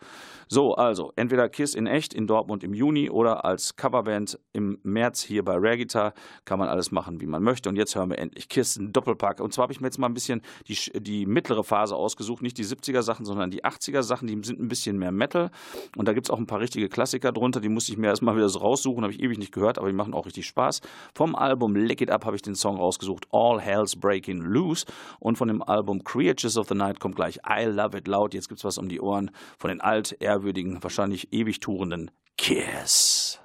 So, 0.48 0.74
also 0.74 1.12
entweder 1.16 1.48
Kiss 1.48 1.74
in 1.74 1.86
echt 1.86 2.12
in 2.12 2.26
Dortmund 2.26 2.62
im 2.62 2.74
Juni 2.74 3.08
oder 3.08 3.37
als 3.44 3.76
Coverband 3.76 4.38
im 4.52 4.78
März 4.82 5.22
hier 5.22 5.44
bei 5.44 5.54
Rare 5.54 5.78
Guitar. 5.78 6.12
Kann 6.44 6.58
man 6.58 6.68
alles 6.68 6.90
machen, 6.90 7.20
wie 7.20 7.26
man 7.26 7.42
möchte. 7.42 7.68
Und 7.68 7.76
jetzt 7.76 7.94
hören 7.94 8.10
wir 8.10 8.18
endlich 8.18 8.48
Kisten 8.48 8.92
Doppelpack. 8.92 9.40
Und 9.40 9.52
zwar 9.52 9.64
habe 9.64 9.72
ich 9.72 9.80
mir 9.80 9.86
jetzt 9.86 9.98
mal 9.98 10.08
ein 10.08 10.14
bisschen 10.14 10.42
die, 10.66 10.76
die 11.00 11.26
mittlere 11.26 11.64
Phase 11.64 11.96
ausgesucht. 11.96 12.42
Nicht 12.42 12.58
die 12.58 12.64
70er 12.64 13.02
Sachen, 13.02 13.24
sondern 13.24 13.50
die 13.50 13.64
80er 13.64 14.02
Sachen. 14.02 14.28
Die 14.28 14.38
sind 14.42 14.60
ein 14.60 14.68
bisschen 14.68 14.98
mehr 14.98 15.12
Metal. 15.12 15.50
Und 15.96 16.08
da 16.08 16.12
gibt 16.12 16.26
es 16.26 16.30
auch 16.30 16.38
ein 16.38 16.46
paar 16.46 16.60
richtige 16.60 16.88
Klassiker 16.88 17.32
drunter. 17.32 17.60
Die 17.60 17.68
musste 17.68 17.92
ich 17.92 17.98
mir 17.98 18.08
erstmal 18.08 18.36
wieder 18.36 18.48
so 18.48 18.58
raussuchen. 18.60 19.02
Habe 19.02 19.12
ich 19.12 19.20
ewig 19.20 19.38
nicht 19.38 19.52
gehört, 19.52 19.78
aber 19.78 19.88
die 19.88 19.94
machen 19.94 20.14
auch 20.14 20.26
richtig 20.26 20.46
Spaß. 20.46 20.80
Vom 21.14 21.34
Album 21.34 21.76
Lick 21.76 22.00
It 22.00 22.10
Up 22.10 22.24
habe 22.24 22.36
ich 22.36 22.42
den 22.42 22.54
Song 22.54 22.76
rausgesucht. 22.76 23.26
All 23.30 23.60
Hell's 23.60 23.96
Breaking 23.96 24.40
Loose. 24.40 24.86
Und 25.20 25.38
von 25.38 25.48
dem 25.48 25.62
Album 25.62 26.04
Creatures 26.04 26.56
of 26.56 26.68
the 26.68 26.74
Night 26.74 27.00
kommt 27.00 27.16
gleich 27.16 27.38
I 27.48 27.64
Love 27.64 27.98
It 27.98 28.08
Loud. 28.08 28.34
Jetzt 28.34 28.48
gibt 28.48 28.58
es 28.58 28.64
was 28.64 28.78
um 28.78 28.88
die 28.88 29.00
Ohren 29.00 29.30
von 29.58 29.68
den 29.68 29.80
alt, 29.80 30.16
ehrwürdigen, 30.20 30.82
wahrscheinlich 30.82 31.32
ewig 31.32 31.60
tourenden 31.60 32.10
Kiss. 32.38 33.36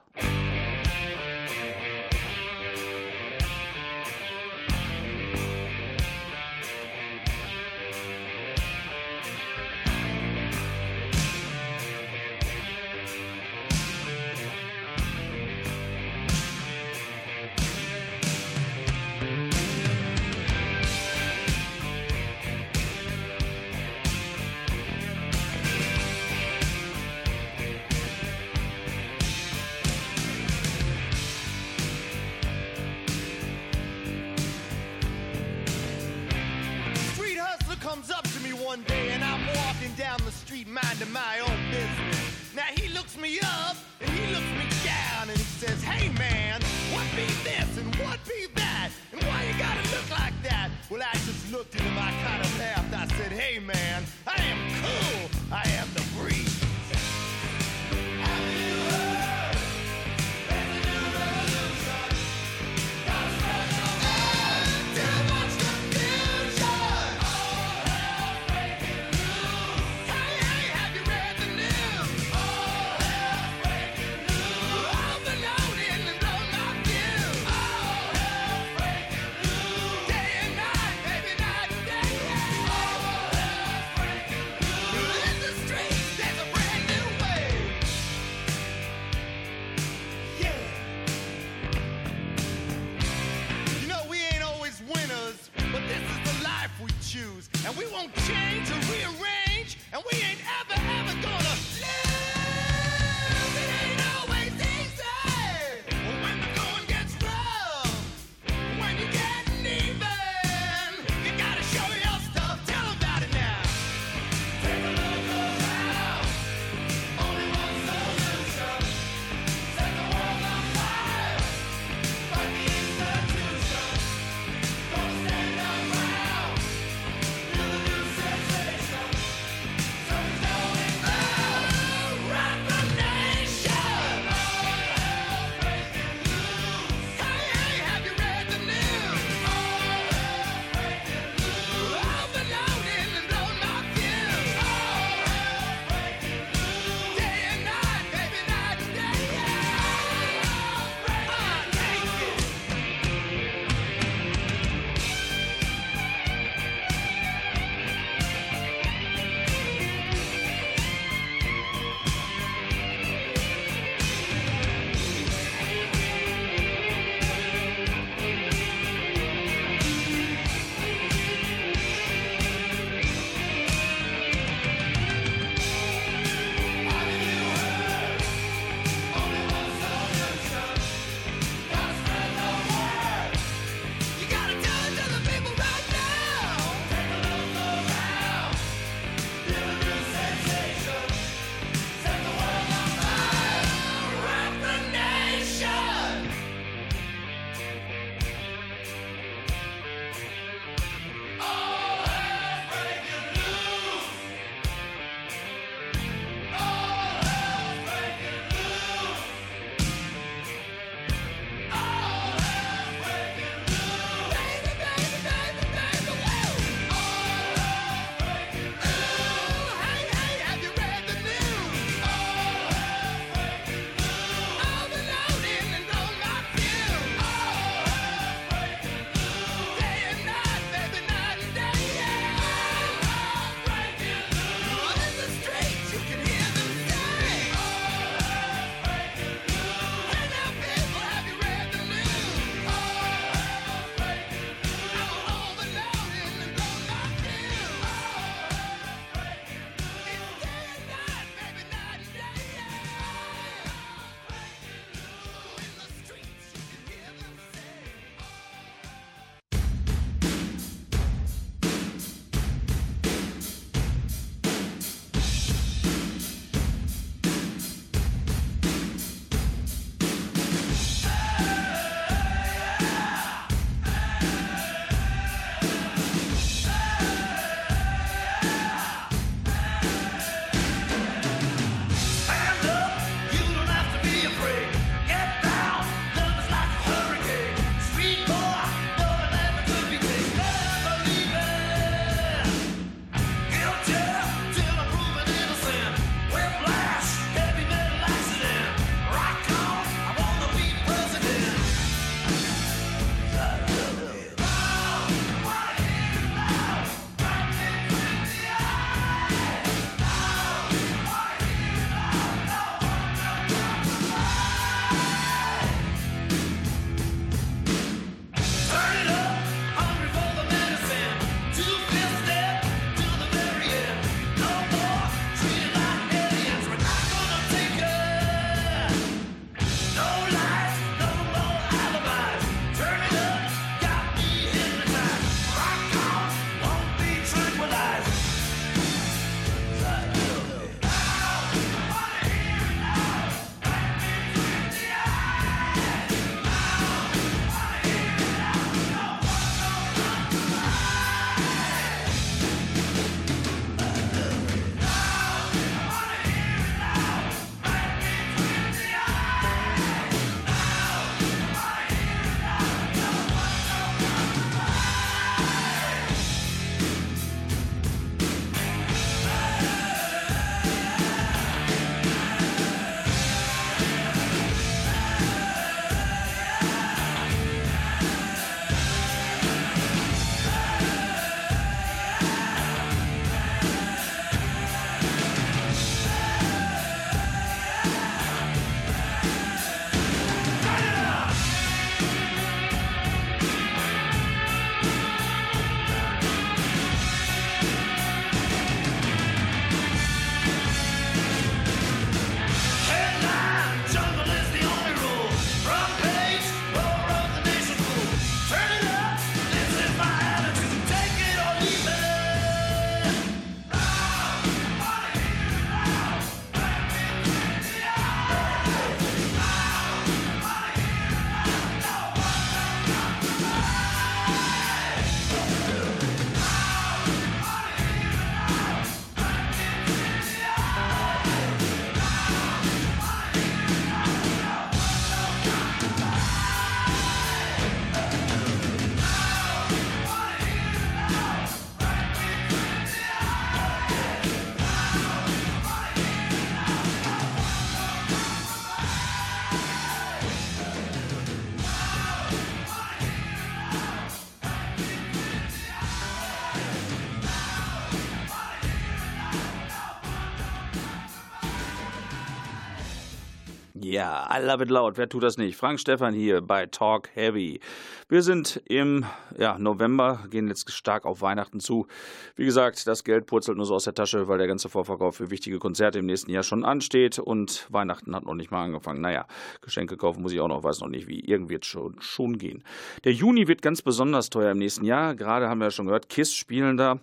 I 464.35 464.39
love 464.39 464.63
it 464.63 464.71
loud. 464.71 464.97
Wer 464.97 465.07
tut 465.07 465.21
das 465.21 465.37
nicht? 465.37 465.55
Frank 465.55 465.79
Stefan 465.79 466.15
hier 466.15 466.41
bei 466.41 466.65
Talk 466.65 467.07
Heavy. 467.13 467.59
Wir 468.09 468.21
sind 468.21 468.61
im 468.65 469.05
ja, 469.37 469.57
November, 469.57 470.25
gehen 470.29 470.47
jetzt 470.47 470.69
stark 470.71 471.05
auf 471.05 471.21
Weihnachten 471.21 471.59
zu. 471.59 471.87
Wie 472.35 472.45
gesagt, 472.45 472.85
das 472.85 473.03
Geld 473.03 473.25
purzelt 473.25 473.57
nur 473.57 473.65
so 473.65 473.75
aus 473.75 473.85
der 473.85 473.93
Tasche, 473.93 474.27
weil 474.27 474.37
der 474.37 474.47
ganze 474.47 474.69
Vorverkauf 474.69 475.15
für 475.15 475.31
wichtige 475.31 475.59
Konzerte 475.59 475.99
im 475.99 476.05
nächsten 476.05 476.29
Jahr 476.29 476.43
schon 476.43 476.65
ansteht 476.65 477.19
und 477.19 477.67
Weihnachten 477.71 478.15
hat 478.15 478.25
noch 478.25 478.35
nicht 478.35 478.51
mal 478.51 478.65
angefangen. 478.65 479.01
Naja, 479.01 479.25
Geschenke 479.61 479.97
kaufen 479.97 480.21
muss 480.21 480.33
ich 480.33 480.41
auch 480.41 480.47
noch, 480.47 480.63
weiß 480.63 480.81
noch 480.81 480.89
nicht 480.89 481.07
wie. 481.07 481.21
Irgendwie 481.21 481.53
wird 481.53 481.65
schon, 481.65 481.95
schon 482.01 482.37
gehen. 482.37 482.63
Der 483.03 483.13
Juni 483.13 483.47
wird 483.47 483.61
ganz 483.61 483.81
besonders 483.81 484.29
teuer 484.29 484.51
im 484.51 484.57
nächsten 484.57 484.85
Jahr. 484.85 485.15
Gerade 485.15 485.47
haben 485.47 485.59
wir 485.59 485.65
ja 485.65 485.71
schon 485.71 485.85
gehört, 485.85 486.09
KISS 486.09 486.33
spielen 486.33 486.77
da. 486.77 486.99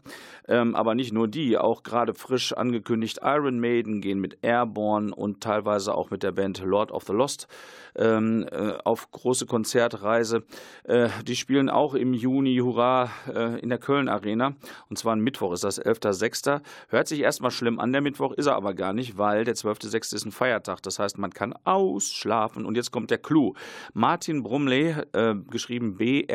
Ähm, 0.48 0.74
aber 0.74 0.96
nicht 0.96 1.12
nur 1.12 1.28
die, 1.28 1.56
auch 1.56 1.84
gerade 1.84 2.12
frisch 2.12 2.52
angekündigt 2.52 3.20
Iron 3.22 3.60
Maiden 3.60 4.00
gehen 4.00 4.20
mit 4.20 4.38
Airborne 4.42 5.14
und 5.14 5.40
teilweise 5.40 5.94
auch 5.94 6.10
mit 6.10 6.24
der 6.24 6.32
Band 6.32 6.60
Lord 6.64 6.90
of 6.90 7.04
the 7.04 7.12
Lost 7.12 7.46
ähm, 7.94 8.46
äh, 8.50 8.72
auf 8.84 9.10
große 9.12 9.46
Konzertreise. 9.46 10.42
Äh, 10.90 11.08
die 11.24 11.36
spielen 11.36 11.70
auch 11.70 11.94
im 11.94 12.12
Juni, 12.14 12.56
hurra, 12.56 13.10
äh, 13.32 13.60
in 13.60 13.68
der 13.68 13.78
Köln 13.78 14.08
Arena. 14.08 14.54
Und 14.88 14.98
zwar 14.98 15.12
am 15.12 15.20
Mittwoch 15.20 15.52
ist 15.52 15.62
das 15.62 15.80
11.06. 15.80 16.60
Hört 16.88 17.06
sich 17.06 17.20
erstmal 17.20 17.52
schlimm 17.52 17.78
an, 17.78 17.92
der 17.92 18.00
Mittwoch 18.00 18.32
ist 18.32 18.46
er 18.46 18.56
aber 18.56 18.74
gar 18.74 18.92
nicht, 18.92 19.16
weil 19.16 19.44
der 19.44 19.54
12.06. 19.54 20.16
ist 20.16 20.24
ein 20.24 20.32
Feiertag. 20.32 20.82
Das 20.82 20.98
heißt, 20.98 21.16
man 21.16 21.30
kann 21.32 21.54
ausschlafen. 21.62 22.66
Und 22.66 22.76
jetzt 22.76 22.90
kommt 22.90 23.12
der 23.12 23.18
Clou. 23.18 23.54
Martin 23.92 24.42
Brumley, 24.42 24.96
äh, 25.12 25.36
geschrieben 25.48 25.96
B-R-U-M-L-E-Y. 25.96 26.30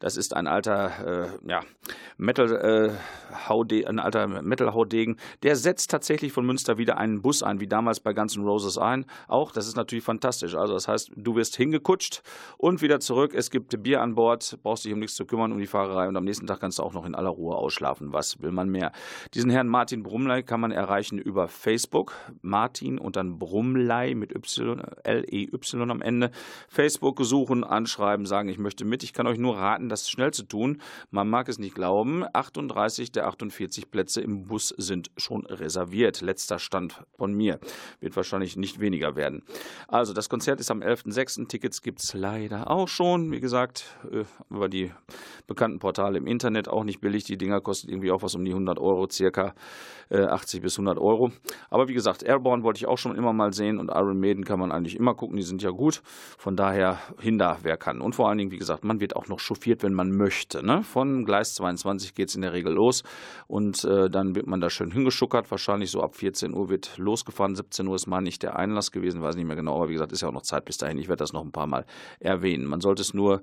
Das 0.00 0.16
ist 0.16 0.34
ein 0.34 0.46
alter, 0.46 1.26
äh, 1.26 1.28
ja, 1.46 1.60
Metal, 2.16 2.50
äh, 2.52 2.92
ein 3.86 3.98
alter 3.98 4.26
Metal-Haudegen. 4.28 5.18
Der 5.42 5.56
setzt 5.56 5.90
tatsächlich 5.90 6.32
von 6.32 6.46
Münster 6.46 6.78
wieder 6.78 6.96
einen 6.96 7.20
Bus 7.20 7.42
ein, 7.42 7.60
wie 7.60 7.66
damals 7.66 8.00
bei 8.00 8.14
Guns 8.14 8.34
N' 8.34 8.44
Roses 8.44 8.78
ein. 8.78 9.04
Auch, 9.28 9.52
das 9.52 9.66
ist 9.66 9.76
natürlich 9.76 10.04
fantastisch. 10.04 10.54
Also 10.54 10.72
das 10.72 10.88
heißt, 10.88 11.10
du 11.16 11.36
wirst 11.36 11.56
hingekutscht 11.56 12.13
und 12.58 12.82
wieder 12.82 13.00
zurück. 13.00 13.34
Es 13.34 13.50
gibt 13.50 13.82
Bier 13.82 14.00
an 14.00 14.14
Bord, 14.14 14.58
brauchst 14.62 14.84
dich 14.84 14.92
um 14.92 14.98
nichts 14.98 15.16
zu 15.16 15.26
kümmern, 15.26 15.52
um 15.52 15.58
die 15.58 15.66
Fahrerei 15.66 16.08
und 16.08 16.16
am 16.16 16.24
nächsten 16.24 16.46
Tag 16.46 16.60
kannst 16.60 16.78
du 16.78 16.82
auch 16.82 16.92
noch 16.92 17.04
in 17.04 17.14
aller 17.14 17.30
Ruhe 17.30 17.56
ausschlafen. 17.56 18.12
Was 18.12 18.40
will 18.40 18.52
man 18.52 18.68
mehr? 18.68 18.92
Diesen 19.34 19.50
Herrn 19.50 19.68
Martin 19.68 20.02
Brumley 20.02 20.42
kann 20.42 20.60
man 20.60 20.70
erreichen 20.70 21.18
über 21.18 21.48
Facebook. 21.48 22.14
Martin 22.42 22.98
und 22.98 23.16
dann 23.16 23.38
Brumley 23.38 24.14
mit 24.14 24.34
Y, 24.34 24.80
L-E-Y 25.02 25.90
am 25.90 26.02
Ende. 26.02 26.30
Facebook 26.68 27.20
suchen, 27.22 27.64
anschreiben, 27.64 28.26
sagen, 28.26 28.48
ich 28.48 28.58
möchte 28.58 28.84
mit. 28.84 29.02
Ich 29.02 29.12
kann 29.12 29.26
euch 29.26 29.38
nur 29.38 29.56
raten, 29.56 29.88
das 29.88 30.08
schnell 30.08 30.32
zu 30.32 30.44
tun. 30.44 30.80
Man 31.10 31.28
mag 31.28 31.48
es 31.48 31.58
nicht 31.58 31.74
glauben. 31.74 32.24
38 32.32 33.12
der 33.12 33.26
48 33.26 33.90
Plätze 33.90 34.20
im 34.20 34.46
Bus 34.46 34.74
sind 34.76 35.10
schon 35.16 35.46
reserviert. 35.46 36.20
Letzter 36.20 36.58
Stand 36.58 37.02
von 37.16 37.32
mir. 37.32 37.58
Wird 38.00 38.16
wahrscheinlich 38.16 38.56
nicht 38.56 38.80
weniger 38.80 39.16
werden. 39.16 39.42
Also, 39.88 40.12
das 40.12 40.28
Konzert 40.28 40.60
ist 40.60 40.70
am 40.70 40.80
11.06. 40.80 41.48
Tickets 41.48 41.82
gibt 41.82 42.00
es 42.00 42.03
leider 42.12 42.70
auch 42.70 42.88
schon. 42.88 43.30
Wie 43.32 43.40
gesagt, 43.40 43.96
äh, 44.12 44.24
über 44.50 44.68
die 44.68 44.92
bekannten 45.46 45.78
Portale 45.78 46.18
im 46.18 46.26
Internet 46.26 46.68
auch 46.68 46.84
nicht 46.84 47.00
billig. 47.00 47.24
Die 47.24 47.38
Dinger 47.38 47.60
kosten 47.60 47.88
irgendwie 47.88 48.10
auch 48.10 48.22
was 48.22 48.34
um 48.34 48.44
die 48.44 48.50
100 48.50 48.78
Euro, 48.78 49.08
circa 49.08 49.54
80 50.10 50.58
äh, 50.58 50.62
bis 50.62 50.74
100 50.74 50.98
Euro. 50.98 51.30
Aber 51.70 51.88
wie 51.88 51.94
gesagt, 51.94 52.22
Airborne 52.22 52.62
wollte 52.62 52.78
ich 52.78 52.86
auch 52.86 52.98
schon 52.98 53.16
immer 53.16 53.32
mal 53.32 53.52
sehen 53.52 53.78
und 53.78 53.88
Iron 53.88 54.18
Maiden 54.20 54.44
kann 54.44 54.58
man 54.58 54.72
eigentlich 54.72 54.96
immer 54.96 55.14
gucken. 55.14 55.36
Die 55.36 55.42
sind 55.42 55.62
ja 55.62 55.70
gut. 55.70 56.02
Von 56.38 56.56
daher 56.56 56.98
hinder, 57.18 57.58
wer 57.62 57.76
kann. 57.76 58.00
Und 58.00 58.14
vor 58.14 58.28
allen 58.28 58.38
Dingen, 58.38 58.50
wie 58.50 58.58
gesagt, 58.58 58.84
man 58.84 59.00
wird 59.00 59.16
auch 59.16 59.28
noch 59.28 59.40
chauffiert, 59.40 59.82
wenn 59.82 59.94
man 59.94 60.10
möchte. 60.10 60.64
Ne? 60.64 60.82
Von 60.82 61.24
Gleis 61.24 61.54
22 61.54 62.14
geht 62.14 62.28
es 62.28 62.34
in 62.34 62.42
der 62.42 62.52
Regel 62.52 62.72
los 62.74 63.02
und 63.46 63.84
äh, 63.84 64.10
dann 64.10 64.34
wird 64.34 64.46
man 64.46 64.60
da 64.60 64.70
schön 64.70 64.90
hingeschuckert. 64.90 65.50
Wahrscheinlich 65.50 65.90
so 65.90 66.02
ab 66.02 66.16
14 66.16 66.54
Uhr 66.54 66.68
wird 66.68 66.98
losgefahren. 66.98 67.54
17 67.54 67.86
Uhr 67.86 67.94
ist 67.94 68.06
mal 68.06 68.20
nicht 68.20 68.42
der 68.42 68.56
Einlass 68.56 68.90
gewesen, 68.90 69.22
weiß 69.22 69.36
nicht 69.36 69.46
mehr 69.46 69.56
genau. 69.56 69.76
Aber 69.76 69.88
wie 69.88 69.94
gesagt, 69.94 70.12
ist 70.12 70.22
ja 70.22 70.28
auch 70.28 70.32
noch 70.32 70.42
Zeit 70.42 70.64
bis 70.64 70.76
dahin. 70.76 70.98
Ich 70.98 71.08
werde 71.08 71.20
das 71.20 71.32
noch 71.32 71.44
ein 71.44 71.52
paar 71.52 71.66
Mal 71.66 71.86
erwähnen. 72.20 72.66
Man 72.66 72.80
sollte 72.80 73.02
es 73.02 73.14
nur 73.14 73.42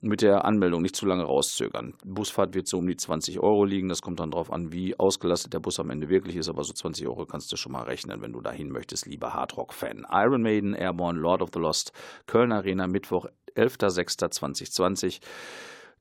mit 0.00 0.22
der 0.22 0.44
Anmeldung 0.44 0.82
nicht 0.82 0.96
zu 0.96 1.06
lange 1.06 1.24
rauszögern. 1.24 1.94
Busfahrt 2.04 2.54
wird 2.54 2.68
so 2.68 2.78
um 2.78 2.86
die 2.86 2.96
20 2.96 3.40
Euro 3.40 3.64
liegen. 3.64 3.88
Das 3.88 4.02
kommt 4.02 4.20
dann 4.20 4.30
darauf 4.30 4.52
an, 4.52 4.72
wie 4.72 4.98
ausgelastet 4.98 5.52
der 5.52 5.60
Bus 5.60 5.80
am 5.80 5.90
Ende 5.90 6.08
wirklich 6.08 6.36
ist. 6.36 6.48
Aber 6.48 6.64
so 6.64 6.72
20 6.72 7.06
Euro 7.06 7.26
kannst 7.26 7.52
du 7.52 7.56
schon 7.56 7.72
mal 7.72 7.82
rechnen, 7.82 8.22
wenn 8.22 8.32
du 8.32 8.40
dahin 8.40 8.70
möchtest, 8.70 9.06
lieber 9.06 9.34
Hardrock-Fan. 9.34 10.06
Iron 10.10 10.42
Maiden, 10.42 10.74
Airborne, 10.74 11.18
Lord 11.18 11.42
of 11.42 11.50
the 11.52 11.60
Lost, 11.60 11.92
Köln 12.26 12.52
Arena, 12.52 12.86
Mittwoch, 12.86 13.26
11.06.2020. 13.56 15.20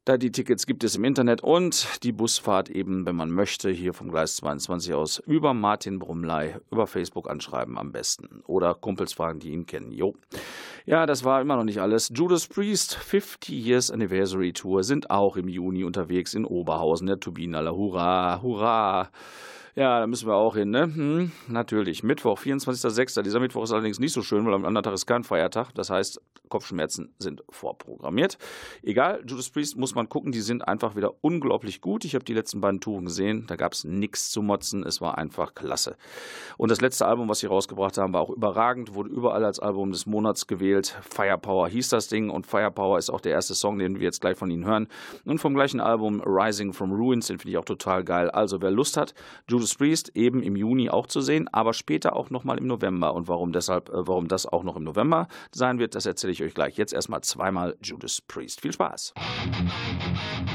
Da 0.05 0.17
die 0.17 0.31
Tickets 0.31 0.67
gibt 0.67 0.83
es 0.83 0.95
im 0.95 1.03
Internet 1.03 1.41
und 1.41 2.03
die 2.03 2.11
Busfahrt 2.11 2.69
eben, 2.69 3.07
wenn 3.07 3.15
man 3.15 3.31
möchte, 3.31 3.71
hier 3.71 3.91
vom 3.91 4.11
Gleis 4.11 4.35
22 4.35 4.93
aus 4.93 5.17
über 5.25 5.55
Martin 5.55 5.97
Brumlei, 5.97 6.59
über 6.71 6.85
Facebook 6.85 7.27
anschreiben 7.27 7.75
am 7.75 7.91
besten. 7.91 8.43
Oder 8.45 8.75
Kumpels 8.75 9.13
fragen, 9.13 9.39
die 9.39 9.49
ihn 9.49 9.65
kennen. 9.65 9.91
Jo. 9.91 10.13
Ja, 10.85 11.07
das 11.07 11.23
war 11.23 11.41
immer 11.41 11.55
noch 11.55 11.63
nicht 11.63 11.79
alles. 11.79 12.11
Judas 12.13 12.45
Priest 12.45 12.93
50 12.93 13.49
Years 13.49 13.89
Anniversary 13.89 14.53
Tour 14.53 14.83
sind 14.83 15.09
auch 15.09 15.37
im 15.37 15.47
Juni 15.47 15.83
unterwegs 15.83 16.35
in 16.35 16.45
Oberhausen, 16.45 17.07
der 17.07 17.19
Turbinaler. 17.19 17.75
Hurra, 17.75 18.43
hurra. 18.43 19.09
Ja, 19.77 19.99
da 19.99 20.07
müssen 20.07 20.29
wir 20.29 20.35
auch 20.35 20.55
hin, 20.55 20.69
ne? 20.69 20.83
Hm, 20.83 21.31
natürlich. 21.49 22.01
Mittwoch, 22.01 22.39
24.06. 22.39 23.23
Dieser 23.23 23.41
Mittwoch 23.41 23.63
ist 23.63 23.73
allerdings 23.73 23.99
nicht 23.99 24.13
so 24.13 24.21
schön, 24.21 24.45
weil 24.45 24.53
am 24.53 24.63
anderen 24.63 24.85
Tag 24.85 24.93
ist 24.93 25.05
kein 25.05 25.25
Feiertag. 25.25 25.73
Das 25.75 25.89
heißt, 25.89 26.21
Kopfschmerzen 26.47 27.13
sind 27.19 27.43
vorprogrammiert. 27.49 28.37
Egal, 28.83 29.21
Judas 29.27 29.49
Priest 29.49 29.75
muss 29.75 29.93
man 29.95 30.07
gucken, 30.07 30.31
die 30.31 30.39
sind 30.39 30.65
einfach 30.65 30.95
wieder 30.95 31.11
unglaublich 31.19 31.81
gut. 31.81 32.05
Ich 32.05 32.15
habe 32.15 32.23
die 32.23 32.33
letzten 32.33 32.61
beiden 32.61 32.79
Touren 32.79 33.05
gesehen, 33.05 33.45
da 33.47 33.57
gab 33.57 33.73
es 33.73 33.83
nichts 33.83 34.31
zu 34.31 34.41
motzen. 34.41 34.85
Es 34.85 35.01
war 35.01 35.17
einfach 35.17 35.55
klasse. 35.55 35.97
Und 36.57 36.71
das 36.71 36.79
letzte 36.79 37.05
Album, 37.05 37.27
was 37.27 37.39
sie 37.39 37.47
rausgebracht 37.47 37.97
haben, 37.97 38.13
war 38.13 38.21
auch 38.21 38.29
überragend, 38.29 38.93
wurde 38.93 39.09
überall 39.09 39.43
als 39.43 39.59
Album 39.59 39.91
des 39.91 40.05
Monats 40.05 40.47
gewählt. 40.47 40.97
Firepower 41.09 41.67
hieß 41.67 41.89
das 41.89 42.07
Ding 42.07 42.29
und 42.29 42.47
Firepower 42.47 42.97
ist 42.97 43.09
auch 43.09 43.21
der 43.21 43.33
erste 43.33 43.55
Song, 43.55 43.77
den 43.77 43.95
wir 43.95 44.03
jetzt 44.03 44.21
gleich 44.21 44.37
von 44.37 44.49
ihnen 44.49 44.65
hören. 44.65 44.87
Und 45.25 45.39
vom 45.39 45.53
gleichen 45.53 45.81
Album 45.81 46.21
Rising 46.25 46.71
from 46.71 46.93
Ruins, 46.93 47.27
den 47.27 47.39
finde 47.39 47.51
ich 47.51 47.57
auch 47.57 47.65
total 47.65 48.03
geil. 48.05 48.29
Also 48.29 48.61
wer 48.61 48.71
Lust 48.71 48.97
hat, 48.97 49.13
Judas 49.49 49.64
Judas 49.65 49.77
Priest 49.77 50.11
eben 50.13 50.43
im 50.43 50.55
Juni 50.55 50.91
auch 50.91 51.07
zu 51.07 51.21
sehen, 51.21 51.47
aber 51.51 51.73
später 51.73 52.15
auch 52.15 52.29
nochmal 52.29 52.59
im 52.59 52.67
November. 52.67 53.15
Und 53.15 53.27
warum 53.27 53.51
deshalb, 53.51 53.89
äh, 53.89 54.07
warum 54.07 54.27
das 54.27 54.45
auch 54.45 54.61
noch 54.61 54.75
im 54.75 54.83
November 54.83 55.27
sein 55.51 55.79
wird, 55.79 55.95
das 55.95 56.05
erzähle 56.05 56.33
ich 56.33 56.43
euch 56.43 56.53
gleich. 56.53 56.77
Jetzt 56.77 56.93
erstmal 56.93 57.21
zweimal 57.21 57.75
Judas 57.81 58.21
Priest. 58.21 58.61
Viel 58.61 58.73
Spaß! 58.73 59.15
so 59.15 60.54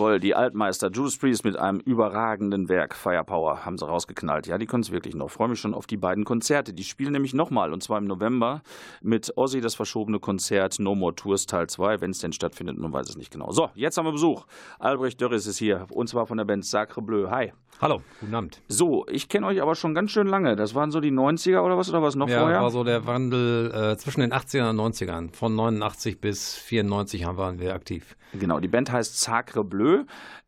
Jawohl, 0.00 0.18
die 0.18 0.34
Altmeister 0.34 0.90
Judas 0.90 1.18
Priest 1.18 1.44
mit 1.44 1.58
einem 1.58 1.78
überragenden 1.78 2.70
Werk, 2.70 2.96
Firepower, 2.96 3.66
haben 3.66 3.76
sie 3.76 3.86
rausgeknallt. 3.86 4.46
Ja, 4.46 4.56
die 4.56 4.64
können 4.64 4.82
es 4.82 4.90
wirklich 4.90 5.14
noch. 5.14 5.30
Freue 5.30 5.48
mich 5.48 5.60
schon 5.60 5.74
auf 5.74 5.86
die 5.86 5.98
beiden 5.98 6.24
Konzerte. 6.24 6.72
Die 6.72 6.84
spielen 6.84 7.12
nämlich 7.12 7.34
nochmal 7.34 7.70
und 7.70 7.82
zwar 7.82 7.98
im 7.98 8.06
November 8.06 8.62
mit 9.02 9.36
Ozzy 9.36 9.60
das 9.60 9.74
verschobene 9.74 10.18
Konzert 10.18 10.78
No 10.78 10.94
More 10.94 11.14
Tours 11.14 11.44
Teil 11.44 11.66
2, 11.66 12.00
wenn 12.00 12.12
es 12.12 12.18
denn 12.20 12.32
stattfindet, 12.32 12.78
man 12.78 12.94
weiß 12.94 13.10
es 13.10 13.18
nicht 13.18 13.30
genau. 13.30 13.52
So, 13.52 13.68
jetzt 13.74 13.98
haben 13.98 14.06
wir 14.06 14.12
Besuch. 14.12 14.46
Albrecht 14.78 15.20
Dörres 15.20 15.46
ist 15.46 15.58
hier 15.58 15.86
und 15.90 16.08
zwar 16.08 16.24
von 16.24 16.38
der 16.38 16.46
Band 16.46 16.64
Sacre 16.64 17.02
Bleu. 17.02 17.28
Hi. 17.28 17.52
Hallo, 17.82 18.02
guten 18.20 18.34
Abend. 18.34 18.60
So, 18.68 19.06
ich 19.06 19.28
kenne 19.28 19.46
euch 19.46 19.60
aber 19.60 19.74
schon 19.74 19.94
ganz 19.94 20.10
schön 20.10 20.26
lange. 20.26 20.56
Das 20.56 20.74
waren 20.74 20.90
so 20.90 21.00
die 21.00 21.12
90er 21.12 21.60
oder 21.60 21.76
was 21.76 21.90
oder 21.90 22.02
was 22.02 22.14
noch 22.14 22.28
ja, 22.28 22.40
vorher? 22.40 22.60
war 22.60 22.70
so 22.70 22.84
der 22.84 23.06
Wandel 23.06 23.70
äh, 23.70 23.96
zwischen 23.98 24.20
den 24.20 24.32
80ern 24.32 24.70
und 24.70 24.94
90ern. 24.94 25.34
Von 25.34 25.54
89 25.54 26.20
bis 26.20 26.56
94 26.56 27.26
waren 27.36 27.58
wir 27.58 27.74
aktiv. 27.74 28.16
Genau, 28.32 28.60
die 28.60 28.68
Band 28.68 28.92
heißt 28.92 29.18
Sacre 29.18 29.64
Bleu. 29.64 29.89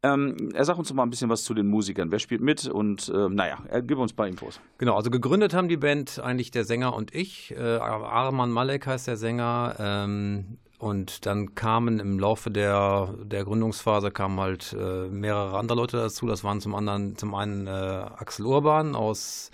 Ähm, 0.03 0.51
er 0.55 0.65
sagt 0.65 0.79
uns 0.79 0.89
doch 0.89 0.95
mal 0.95 1.05
ein 1.05 1.11
bisschen 1.11 1.31
was 1.31 1.45
zu 1.45 1.55
den 1.55 1.67
Musikern. 1.67 2.11
Wer 2.11 2.19
spielt 2.19 2.41
mit? 2.41 2.67
Und 2.67 3.09
äh, 3.09 3.29
naja, 3.29 3.59
er 3.69 3.83
gib 3.83 3.99
uns 3.99 4.13
ein 4.13 4.17
paar 4.17 4.29
Infos. 4.29 4.61
Genau, 4.79 4.97
also 4.97 5.11
gegründet 5.11 5.55
haben 5.55 5.69
die 5.69 5.77
Band 5.77 6.19
eigentlich 6.19 6.51
der 6.51 6.65
Sänger 6.65 6.95
und 6.95 7.15
ich. 7.15 7.55
Äh, 7.57 7.77
Arman 7.79 8.51
Malek 8.51 8.87
heißt 8.87 9.07
der 9.07 9.17
Sänger. 9.17 9.77
Ähm, 9.79 10.59
und 10.83 11.27
dann 11.27 11.55
kamen 11.55 12.01
im 12.01 12.19
Laufe 12.19 12.51
der, 12.51 13.15
der 13.23 13.45
Gründungsphase 13.45 14.11
kamen 14.11 14.41
halt 14.41 14.75
äh, 14.77 15.07
mehrere 15.09 15.57
andere 15.57 15.79
Leute 15.79 15.97
dazu. 15.97 16.27
Das 16.27 16.43
waren 16.43 16.61
zum 16.61 16.75
anderen 16.75 17.17
zum 17.17 17.37
einen 17.37 17.69
äh, 17.69 17.71
Axel 17.71 18.47
Urban 18.47 18.97
aus 18.97 19.53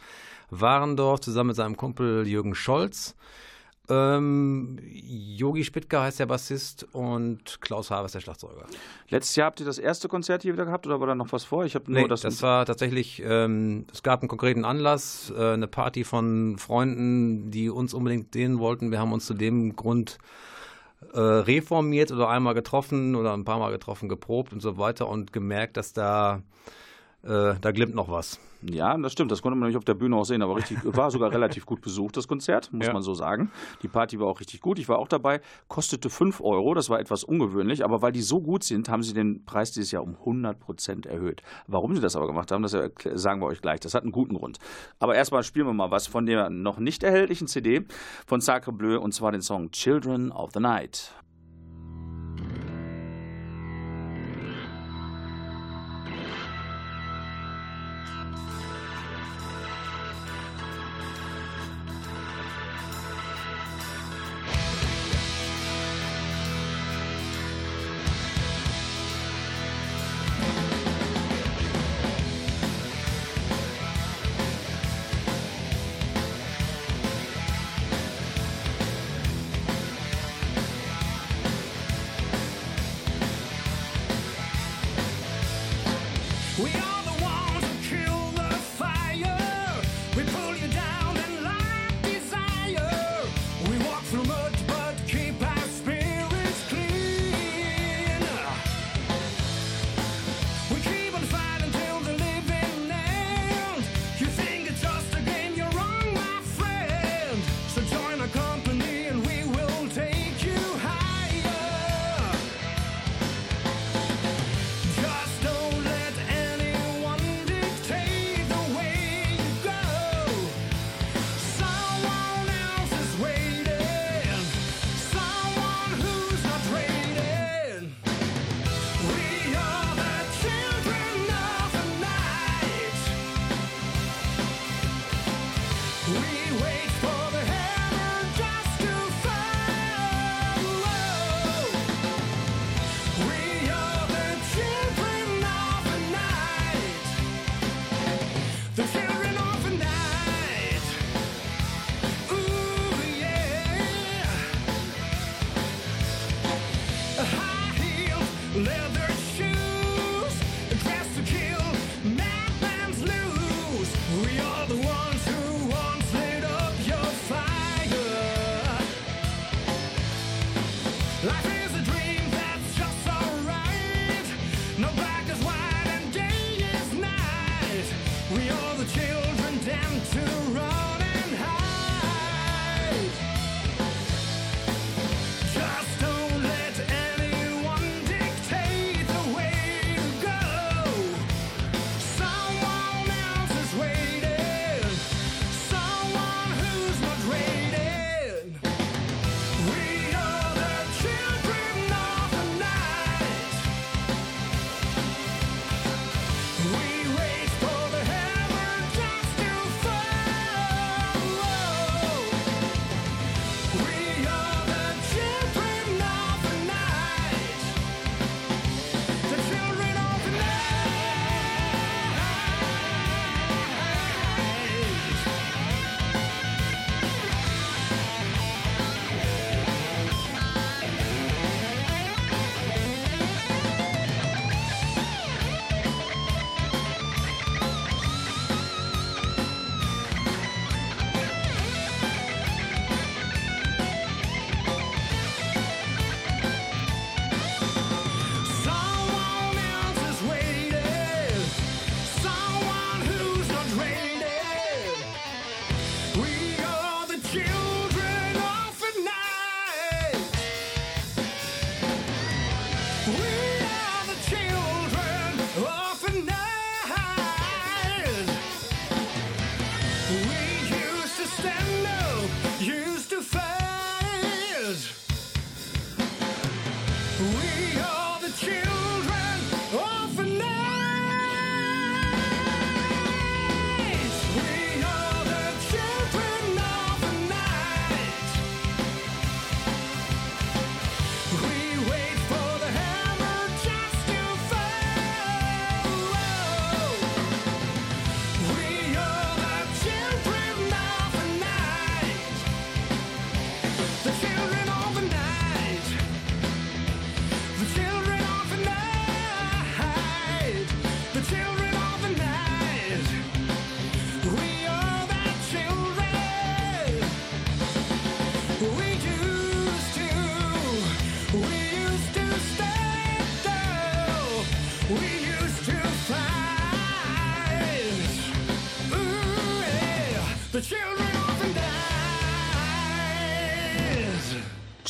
Warendorf 0.49 1.21
zusammen 1.21 1.49
mit 1.49 1.57
seinem 1.57 1.77
Kumpel 1.77 2.27
Jürgen 2.27 2.55
Scholz. 2.55 3.15
Ähm, 3.91 4.79
Yogi 4.83 5.65
Spittker 5.65 6.03
heißt 6.03 6.21
der 6.21 6.27
Bassist 6.27 6.87
und 6.93 7.61
Klaus 7.61 7.91
Haber 7.91 8.07
ist 8.07 8.15
der 8.15 8.21
Schlagzeuger. 8.21 8.67
Letztes 9.09 9.37
Jahr 9.37 9.47
habt 9.47 9.61
ihr 9.61 9.67
das 9.67 9.79
erste 9.79 10.09
Konzert 10.09 10.43
hier 10.43 10.53
wieder 10.53 10.67
gehabt 10.67 10.87
oder 10.87 11.01
war 11.01 11.07
da 11.07 11.15
noch 11.15 11.33
was 11.33 11.45
vor? 11.45 11.65
Ich 11.65 11.75
habe 11.75 11.91
nur 11.91 12.03
Nee, 12.03 12.09
das. 12.09 12.21
das, 12.21 12.43
war 12.43 12.67
tatsächlich, 12.67 13.23
ähm, 13.25 13.87
es 13.93 14.03
gab 14.03 14.21
einen 14.21 14.29
konkreten 14.29 14.65
Anlass, 14.65 15.33
äh, 15.37 15.53
eine 15.55 15.69
Party 15.69 16.05
von 16.05 16.59
Freunden, 16.59 17.51
die 17.51 17.71
uns 17.71 17.95
unbedingt 17.95 18.35
sehen 18.35 18.59
wollten. 18.59 18.91
Wir 18.91 18.99
haben 18.99 19.13
uns 19.13 19.25
zu 19.25 19.35
dem 19.35 19.75
Grund 19.75 20.19
äh, 21.15 21.21
reformiert 21.21 22.13
oder 22.13 22.29
einmal 22.29 22.55
getroffen 22.55 23.15
oder 23.15 23.33
ein 23.33 23.45
paar 23.45 23.59
Mal 23.59 23.71
getroffen, 23.71 24.09
geprobt 24.09 24.53
und 24.53 24.61
so 24.61 24.77
weiter 24.77 25.09
und 25.09 25.33
gemerkt, 25.33 25.77
dass 25.77 25.93
da 25.93 26.43
äh, 27.23 27.55
da 27.61 27.71
glimmt 27.73 27.95
noch 27.95 28.09
was. 28.11 28.39
Ja, 28.63 28.97
das 28.99 29.13
stimmt. 29.13 29.31
Das 29.31 29.41
konnte 29.41 29.55
man 29.55 29.69
nämlich 29.69 29.77
auf 29.77 29.85
der 29.85 29.95
Bühne 29.95 30.17
auch 30.17 30.25
sehen, 30.25 30.43
aber 30.43 30.57
richtig, 30.57 30.79
war 30.85 31.13
sogar 31.13 31.31
relativ 31.31 31.65
gut 31.65 31.81
besucht, 31.81 32.17
das 32.17 32.27
Konzert, 32.27 32.73
muss 32.73 32.87
Ja. 32.89 32.93
man 32.93 33.03
so 33.03 33.15
sagen. 33.15 33.53
Die 33.83 33.89
Party 33.89 34.19
war 34.19 34.27
auch 34.27 34.41
richtig 34.41 34.61
gut. 34.61 34.81
Ich 34.81 34.89
war 34.89 34.99
auch 34.99 35.07
dabei, 35.07 35.41
kostete 35.69 36.11
5 36.11 36.41
Euro, 36.41 36.75
das 36.75 36.91
war 36.91 36.99
etwas 36.99 37.23
ungewöhnlich, 37.23 37.85
aber 37.85 38.03
weil 38.03 38.11
die 38.11 38.21
so 38.23 38.41
gut 38.41 38.65
sind, 38.65 38.89
haben 38.89 39.05
sie 39.05 39.15
den 39.15 39.45
Preis 39.45 39.71
dieses 39.71 39.93
Jahr 39.93 40.03
um 40.03 40.17
100 40.17 40.59
Prozent 40.59 41.07
erhöht. 41.07 41.43
Warum 41.69 41.95
sie 41.95 42.01
das 42.01 42.17
aber 42.17 42.27
gemacht 42.27 42.51
haben, 42.51 42.63
das 42.65 42.73
sagen 43.15 43.41
wir 43.41 43.47
euch 43.47 43.61
gleich. 43.61 43.79
Das 43.79 43.95
hat 43.95 44.03
einen 44.03 44.11
guten 44.13 44.35
Grund. 44.35 44.59
Aber 44.99 45.15
erstmal 45.15 45.45
spielen 45.45 45.67
wir 45.67 45.73
mal 45.73 45.93
was 45.93 46.09
von 46.09 46.27
der 46.27 46.51
noch 46.51 46.79
nicht 46.79 47.05
erhältlichen 47.05 47.47
CD 47.47 47.85
von 48.27 48.41
Sacre 48.41 48.73
Bleu 48.73 48.99
und 48.99 49.13
zwar 49.15 49.31
den 49.31 49.41
Song 49.43 49.71
Children 49.71 50.33
of 50.33 50.51
the 50.53 50.61
Night. 50.61 51.13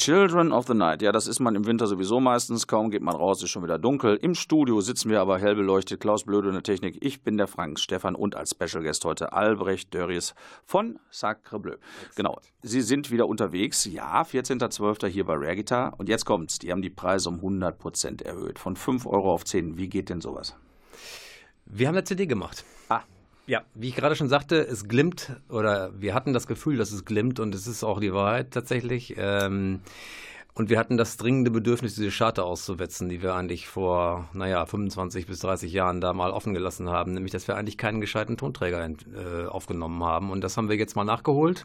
Children 0.09 0.53
of 0.53 0.67
the 0.67 0.73
Night. 0.73 1.03
Ja, 1.03 1.13
das 1.13 1.27
ist 1.27 1.39
man 1.39 1.55
im 1.55 1.67
Winter 1.67 1.87
sowieso 1.87 2.19
meistens. 2.19 2.67
Kaum 2.67 2.89
geht 2.89 3.03
man 3.03 3.15
raus, 3.15 3.43
ist 3.43 3.51
schon 3.51 3.63
wieder 3.63 3.79
dunkel. 3.79 4.17
Im 4.17 4.35
Studio 4.35 4.81
sitzen 4.81 5.11
wir 5.11 5.21
aber 5.21 5.39
hell 5.39 5.55
beleuchtet. 5.55 6.01
Klaus 6.01 6.25
Blöde 6.25 6.49
in 6.49 6.55
der 6.55 6.63
Technik. 6.63 6.97
Ich 7.05 7.23
bin 7.23 7.37
der 7.37 7.47
Frank 7.47 7.79
Stefan 7.79 8.15
und 8.15 8.35
als 8.35 8.53
Special 8.53 8.83
Guest 8.83 9.05
heute 9.05 9.35
Albrecht 9.35 9.93
Dörries 9.93 10.35
von 10.65 10.99
Sacre 11.11 11.61
Bleu. 11.61 11.77
Genau. 12.17 12.39
Sie 12.63 12.81
sind 12.81 13.11
wieder 13.11 13.29
unterwegs. 13.29 13.85
Ja, 13.85 14.23
14.12. 14.23 15.09
hier 15.09 15.27
bei 15.27 15.35
Rare 15.35 15.57
Guitar. 15.57 15.93
Und 15.99 16.09
jetzt 16.09 16.25
kommt's. 16.25 16.59
Die 16.59 16.73
haben 16.73 16.81
die 16.81 16.89
Preise 16.89 17.29
um 17.29 17.41
100% 17.41 18.25
erhöht. 18.25 18.59
Von 18.59 18.77
5 18.77 19.05
Euro 19.05 19.35
auf 19.35 19.45
10. 19.45 19.77
Wie 19.77 19.91
geht 19.91 20.09
denn 20.09 20.23
sowas? 20.23 20.57
Wir 21.67 21.87
haben 21.87 21.97
eine 21.97 22.05
CD 22.05 22.25
gemacht. 22.25 22.65
Ah. 22.89 23.03
Ja, 23.49 23.63
wie 23.75 23.89
ich 23.89 23.97
gerade 23.97 24.15
schon 24.15 24.29
sagte, 24.29 24.57
es 24.61 24.89
glimmt 24.89 25.33
oder 25.49 25.91
wir 25.99 26.13
hatten 26.13 26.35
das 26.35 26.47
Gefühl, 26.47 26.77
dass 26.77 26.93
es 26.93 27.07
glimmt 27.07 27.41
und 27.41 27.55
es 27.55 27.67
ist 27.67 27.83
auch 27.83 27.99
die 27.99 28.13
Wahrheit 28.13 28.51
tatsächlich. 28.51 29.15
Ähm, 29.17 29.81
und 30.59 30.71
wir 30.71 30.79
hatten 30.81 30.97
das 30.97 31.17
dringende 31.17 31.53
Bedürfnis, 31.53 31.95
diese 31.95 32.11
Charter 32.11 32.45
auszuwetzen, 32.45 33.09
die 33.09 33.23
wir 33.23 33.37
eigentlich 33.37 33.69
vor, 33.69 34.29
naja, 34.33 34.67
25 34.67 35.29
bis 35.29 35.39
30 35.39 35.73
Jahren 35.73 36.01
da 36.01 36.13
mal 36.13 36.33
offen 36.33 36.53
gelassen 36.53 36.91
haben, 36.91 37.15
nämlich, 37.15 37.31
dass 37.31 37.47
wir 37.47 37.57
eigentlich 37.57 37.79
keinen 37.79 38.01
gescheiten 38.01 38.37
Tonträger 38.37 38.85
äh, 38.85 39.47
aufgenommen 39.47 40.03
haben. 40.03 40.33
Und 40.33 40.43
das 40.43 40.57
haben 40.57 40.69
wir 40.69 40.75
jetzt 40.75 40.97
mal 40.97 41.05
nachgeholt 41.05 41.65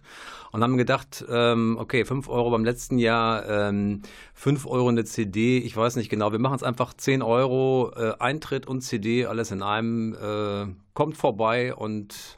und 0.51 0.61
haben 0.61 0.77
gedacht, 0.77 1.25
ähm, 1.27 1.75
okay, 1.79 2.05
5 2.05 2.29
Euro 2.29 2.51
beim 2.51 2.63
letzten 2.63 2.99
Jahr, 2.99 3.49
ähm, 3.49 4.03
5 4.35 4.67
Euro 4.67 4.89
eine 4.89 5.05
CD, 5.05 5.57
ich 5.57 5.75
weiß 5.75 5.95
nicht 5.95 6.09
genau, 6.09 6.31
wir 6.31 6.37
machen 6.39 6.57
es 6.57 6.63
einfach 6.63 6.93
10 6.93 7.23
Euro, 7.23 7.91
äh, 7.95 8.13
Eintritt 8.19 8.67
und 8.67 8.81
CD, 8.81 9.25
alles 9.25 9.49
in 9.49 9.63
einem, 9.63 10.13
äh, 10.13 10.71
kommt 10.93 11.17
vorbei 11.17 11.73
und 11.73 12.37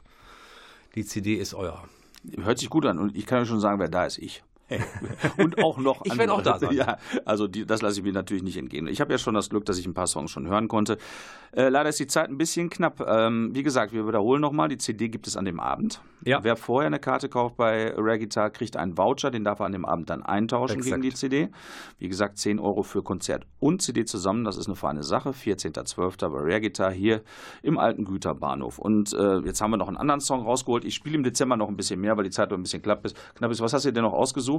die 0.94 1.04
CD 1.04 1.34
ist 1.34 1.52
euer. 1.52 1.84
Hört 2.42 2.58
sich 2.58 2.70
gut 2.70 2.86
an 2.86 2.98
und 2.98 3.14
ich 3.14 3.26
kann 3.26 3.40
ja 3.40 3.44
schon 3.44 3.60
sagen, 3.60 3.78
wer 3.78 3.90
da 3.90 4.06
ist, 4.06 4.16
ich. 4.16 4.42
und 5.38 5.62
auch 5.62 5.78
noch 5.78 6.04
Ich 6.04 6.16
werde 6.16 6.32
auch 6.32 6.42
da 6.42 6.58
sein. 6.58 6.72
Ja, 6.72 6.98
also 7.24 7.46
die, 7.46 7.64
das 7.64 7.82
lasse 7.82 8.00
ich 8.00 8.04
mir 8.04 8.12
natürlich 8.12 8.42
nicht 8.42 8.56
entgehen. 8.56 8.86
Ich 8.88 9.00
habe 9.00 9.12
ja 9.12 9.18
schon 9.18 9.34
das 9.34 9.48
Glück, 9.50 9.64
dass 9.64 9.78
ich 9.78 9.86
ein 9.86 9.94
paar 9.94 10.06
Songs 10.06 10.30
schon 10.30 10.48
hören 10.48 10.68
konnte. 10.68 10.98
Äh, 11.52 11.68
leider 11.68 11.88
ist 11.88 12.00
die 12.00 12.06
Zeit 12.06 12.28
ein 12.28 12.36
bisschen 12.36 12.68
knapp. 12.68 13.00
Ähm, 13.06 13.50
wie 13.54 13.62
gesagt, 13.62 13.92
wir 13.92 14.06
wiederholen 14.06 14.40
nochmal. 14.40 14.68
Die 14.68 14.78
CD 14.78 15.08
gibt 15.08 15.26
es 15.26 15.36
an 15.36 15.44
dem 15.44 15.60
Abend. 15.60 16.00
Ja. 16.24 16.42
Wer 16.42 16.56
vorher 16.56 16.88
eine 16.88 16.98
Karte 16.98 17.28
kauft 17.28 17.56
bei 17.56 17.94
Rare 17.96 18.18
Guitar, 18.18 18.50
kriegt 18.50 18.76
einen 18.76 18.98
Voucher. 18.98 19.30
Den 19.30 19.44
darf 19.44 19.60
er 19.60 19.66
an 19.66 19.72
dem 19.72 19.84
Abend 19.84 20.10
dann 20.10 20.22
eintauschen 20.22 20.78
Exakt. 20.78 21.00
gegen 21.00 21.02
die 21.02 21.14
CD. 21.14 21.48
Wie 21.98 22.08
gesagt, 22.08 22.38
10 22.38 22.58
Euro 22.58 22.82
für 22.82 23.02
Konzert 23.02 23.46
und 23.60 23.82
CD 23.82 24.04
zusammen. 24.04 24.44
Das 24.44 24.56
ist 24.56 24.66
eine 24.66 24.76
feine 24.76 25.04
Sache. 25.04 25.30
14.12. 25.30 26.28
bei 26.28 26.38
Rare 26.38 26.60
Guitar 26.60 26.90
hier 26.90 27.22
im 27.62 27.78
alten 27.78 28.04
Güterbahnhof. 28.04 28.78
Und 28.78 29.12
äh, 29.14 29.38
jetzt 29.38 29.60
haben 29.60 29.70
wir 29.70 29.76
noch 29.76 29.88
einen 29.88 29.96
anderen 29.96 30.20
Song 30.20 30.42
rausgeholt. 30.42 30.84
Ich 30.84 30.94
spiele 30.94 31.16
im 31.16 31.22
Dezember 31.22 31.56
noch 31.56 31.68
ein 31.68 31.76
bisschen 31.76 32.00
mehr, 32.00 32.16
weil 32.16 32.24
die 32.24 32.30
Zeit 32.30 32.50
noch 32.50 32.58
ein 32.58 32.62
bisschen 32.62 32.82
knapp 32.82 33.04
ist. 33.04 33.16
Knapp 33.36 33.50
ist. 33.50 33.60
Was 33.60 33.72
hast 33.72 33.84
du 33.84 33.92
dir 33.92 34.02
noch 34.02 34.12
ausgesucht? 34.12 34.55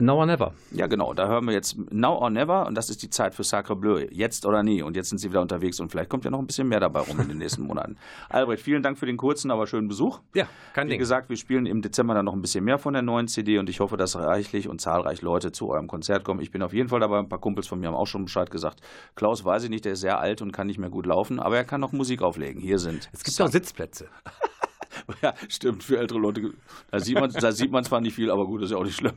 Now 0.00 0.16
or 0.16 0.26
never. 0.26 0.54
Ja, 0.70 0.86
genau. 0.86 1.12
Da 1.12 1.28
hören 1.28 1.44
wir 1.44 1.52
jetzt 1.52 1.76
Now 1.92 2.16
or 2.16 2.30
Never 2.30 2.66
und 2.66 2.74
das 2.74 2.88
ist 2.88 3.02
die 3.02 3.10
Zeit 3.10 3.34
für 3.34 3.44
Sacre 3.44 3.76
Bleu. 3.76 4.06
Jetzt 4.10 4.46
oder 4.46 4.62
nie. 4.62 4.82
Und 4.82 4.96
jetzt 4.96 5.10
sind 5.10 5.18
sie 5.18 5.28
wieder 5.28 5.42
unterwegs 5.42 5.78
und 5.78 5.90
vielleicht 5.90 6.08
kommt 6.08 6.24
ja 6.24 6.30
noch 6.30 6.38
ein 6.38 6.46
bisschen 6.46 6.68
mehr 6.68 6.80
dabei 6.80 7.00
rum 7.00 7.20
in 7.20 7.28
den 7.28 7.38
nächsten 7.38 7.62
Monaten. 7.62 7.96
Albrecht, 8.30 8.62
vielen 8.62 8.82
Dank 8.82 8.98
für 8.98 9.04
den 9.04 9.18
kurzen, 9.18 9.50
aber 9.50 9.66
schönen 9.66 9.88
Besuch. 9.88 10.20
Ja, 10.34 10.46
kein 10.72 10.86
Wie 10.86 10.92
Ding. 10.92 10.98
gesagt, 10.98 11.28
wir 11.28 11.36
spielen 11.36 11.66
im 11.66 11.82
Dezember 11.82 12.14
dann 12.14 12.24
noch 12.24 12.32
ein 12.32 12.40
bisschen 12.40 12.64
mehr 12.64 12.78
von 12.78 12.94
der 12.94 13.02
neuen 13.02 13.28
CD 13.28 13.58
und 13.58 13.68
ich 13.68 13.80
hoffe, 13.80 13.98
dass 13.98 14.16
reichlich 14.16 14.68
und 14.68 14.80
zahlreich 14.80 15.20
Leute 15.20 15.52
zu 15.52 15.68
eurem 15.68 15.86
Konzert 15.86 16.24
kommen. 16.24 16.40
Ich 16.40 16.50
bin 16.50 16.62
auf 16.62 16.72
jeden 16.72 16.88
Fall 16.88 17.00
dabei. 17.00 17.18
Ein 17.18 17.28
paar 17.28 17.40
Kumpels 17.40 17.66
von 17.66 17.78
mir 17.78 17.88
haben 17.88 17.94
auch 17.94 18.06
schon 18.06 18.24
Bescheid 18.24 18.50
gesagt. 18.50 18.80
Klaus 19.16 19.44
weiß 19.44 19.64
ich 19.64 19.70
nicht, 19.70 19.84
der 19.84 19.92
ist 19.92 20.00
sehr 20.00 20.18
alt 20.18 20.40
und 20.40 20.52
kann 20.52 20.66
nicht 20.66 20.78
mehr 20.78 20.90
gut 20.90 21.04
laufen, 21.04 21.40
aber 21.40 21.56
er 21.56 21.64
kann 21.64 21.80
noch 21.80 21.92
Musik 21.92 22.22
auflegen. 22.22 22.62
Hier 22.62 22.78
sind. 22.78 23.10
Es 23.12 23.22
gibt 23.22 23.40
auch 23.42 23.48
Sitzplätze. 23.48 24.08
Ja, 25.22 25.34
stimmt, 25.48 25.82
für 25.82 25.98
ältere 25.98 26.18
Leute. 26.18 26.52
Da 26.90 27.00
sieht 27.00 27.18
man, 27.18 27.30
da 27.30 27.52
sieht 27.52 27.70
man 27.70 27.84
zwar 27.84 28.00
nicht 28.00 28.14
viel, 28.14 28.30
aber 28.30 28.46
gut, 28.46 28.62
ist 28.62 28.70
ja 28.70 28.76
auch 28.76 28.84
nicht 28.84 28.96
schlimm. 28.96 29.16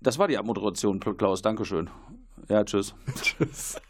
Das 0.00 0.18
war 0.18 0.28
die 0.28 0.36
Abmoderation, 0.36 1.00
Klaus. 1.00 1.40
Dankeschön. 1.42 1.88
Ja, 2.48 2.64
tschüss. 2.64 2.94
Tschüss. 3.22 3.80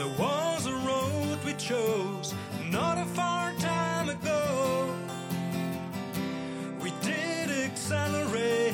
There 0.00 0.18
was 0.18 0.64
a 0.64 0.72
road 0.72 1.38
we 1.44 1.52
chose 1.58 2.32
not 2.70 2.96
a 2.96 3.04
far 3.04 3.52
time 3.58 4.08
ago. 4.08 4.88
We 6.82 6.90
did 7.02 7.50
accelerate 7.50 8.72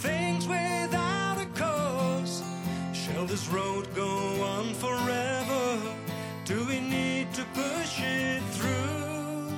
things 0.00 0.48
without 0.48 1.36
a 1.38 1.44
cause. 1.54 2.42
Shall 2.94 3.26
this 3.26 3.46
road 3.48 3.94
go 3.94 4.08
on 4.08 4.72
forever? 4.72 5.82
Do 6.46 6.64
we 6.64 6.80
need 6.80 7.30
to 7.34 7.44
push 7.52 8.00
it 8.00 8.42
through? 8.56 9.52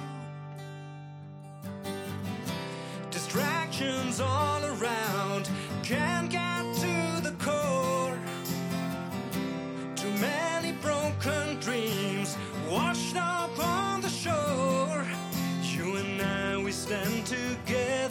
Distractions 3.12 4.20
all 4.20 4.64
around 4.64 5.39
stand 16.90 17.24
together. 17.24 18.09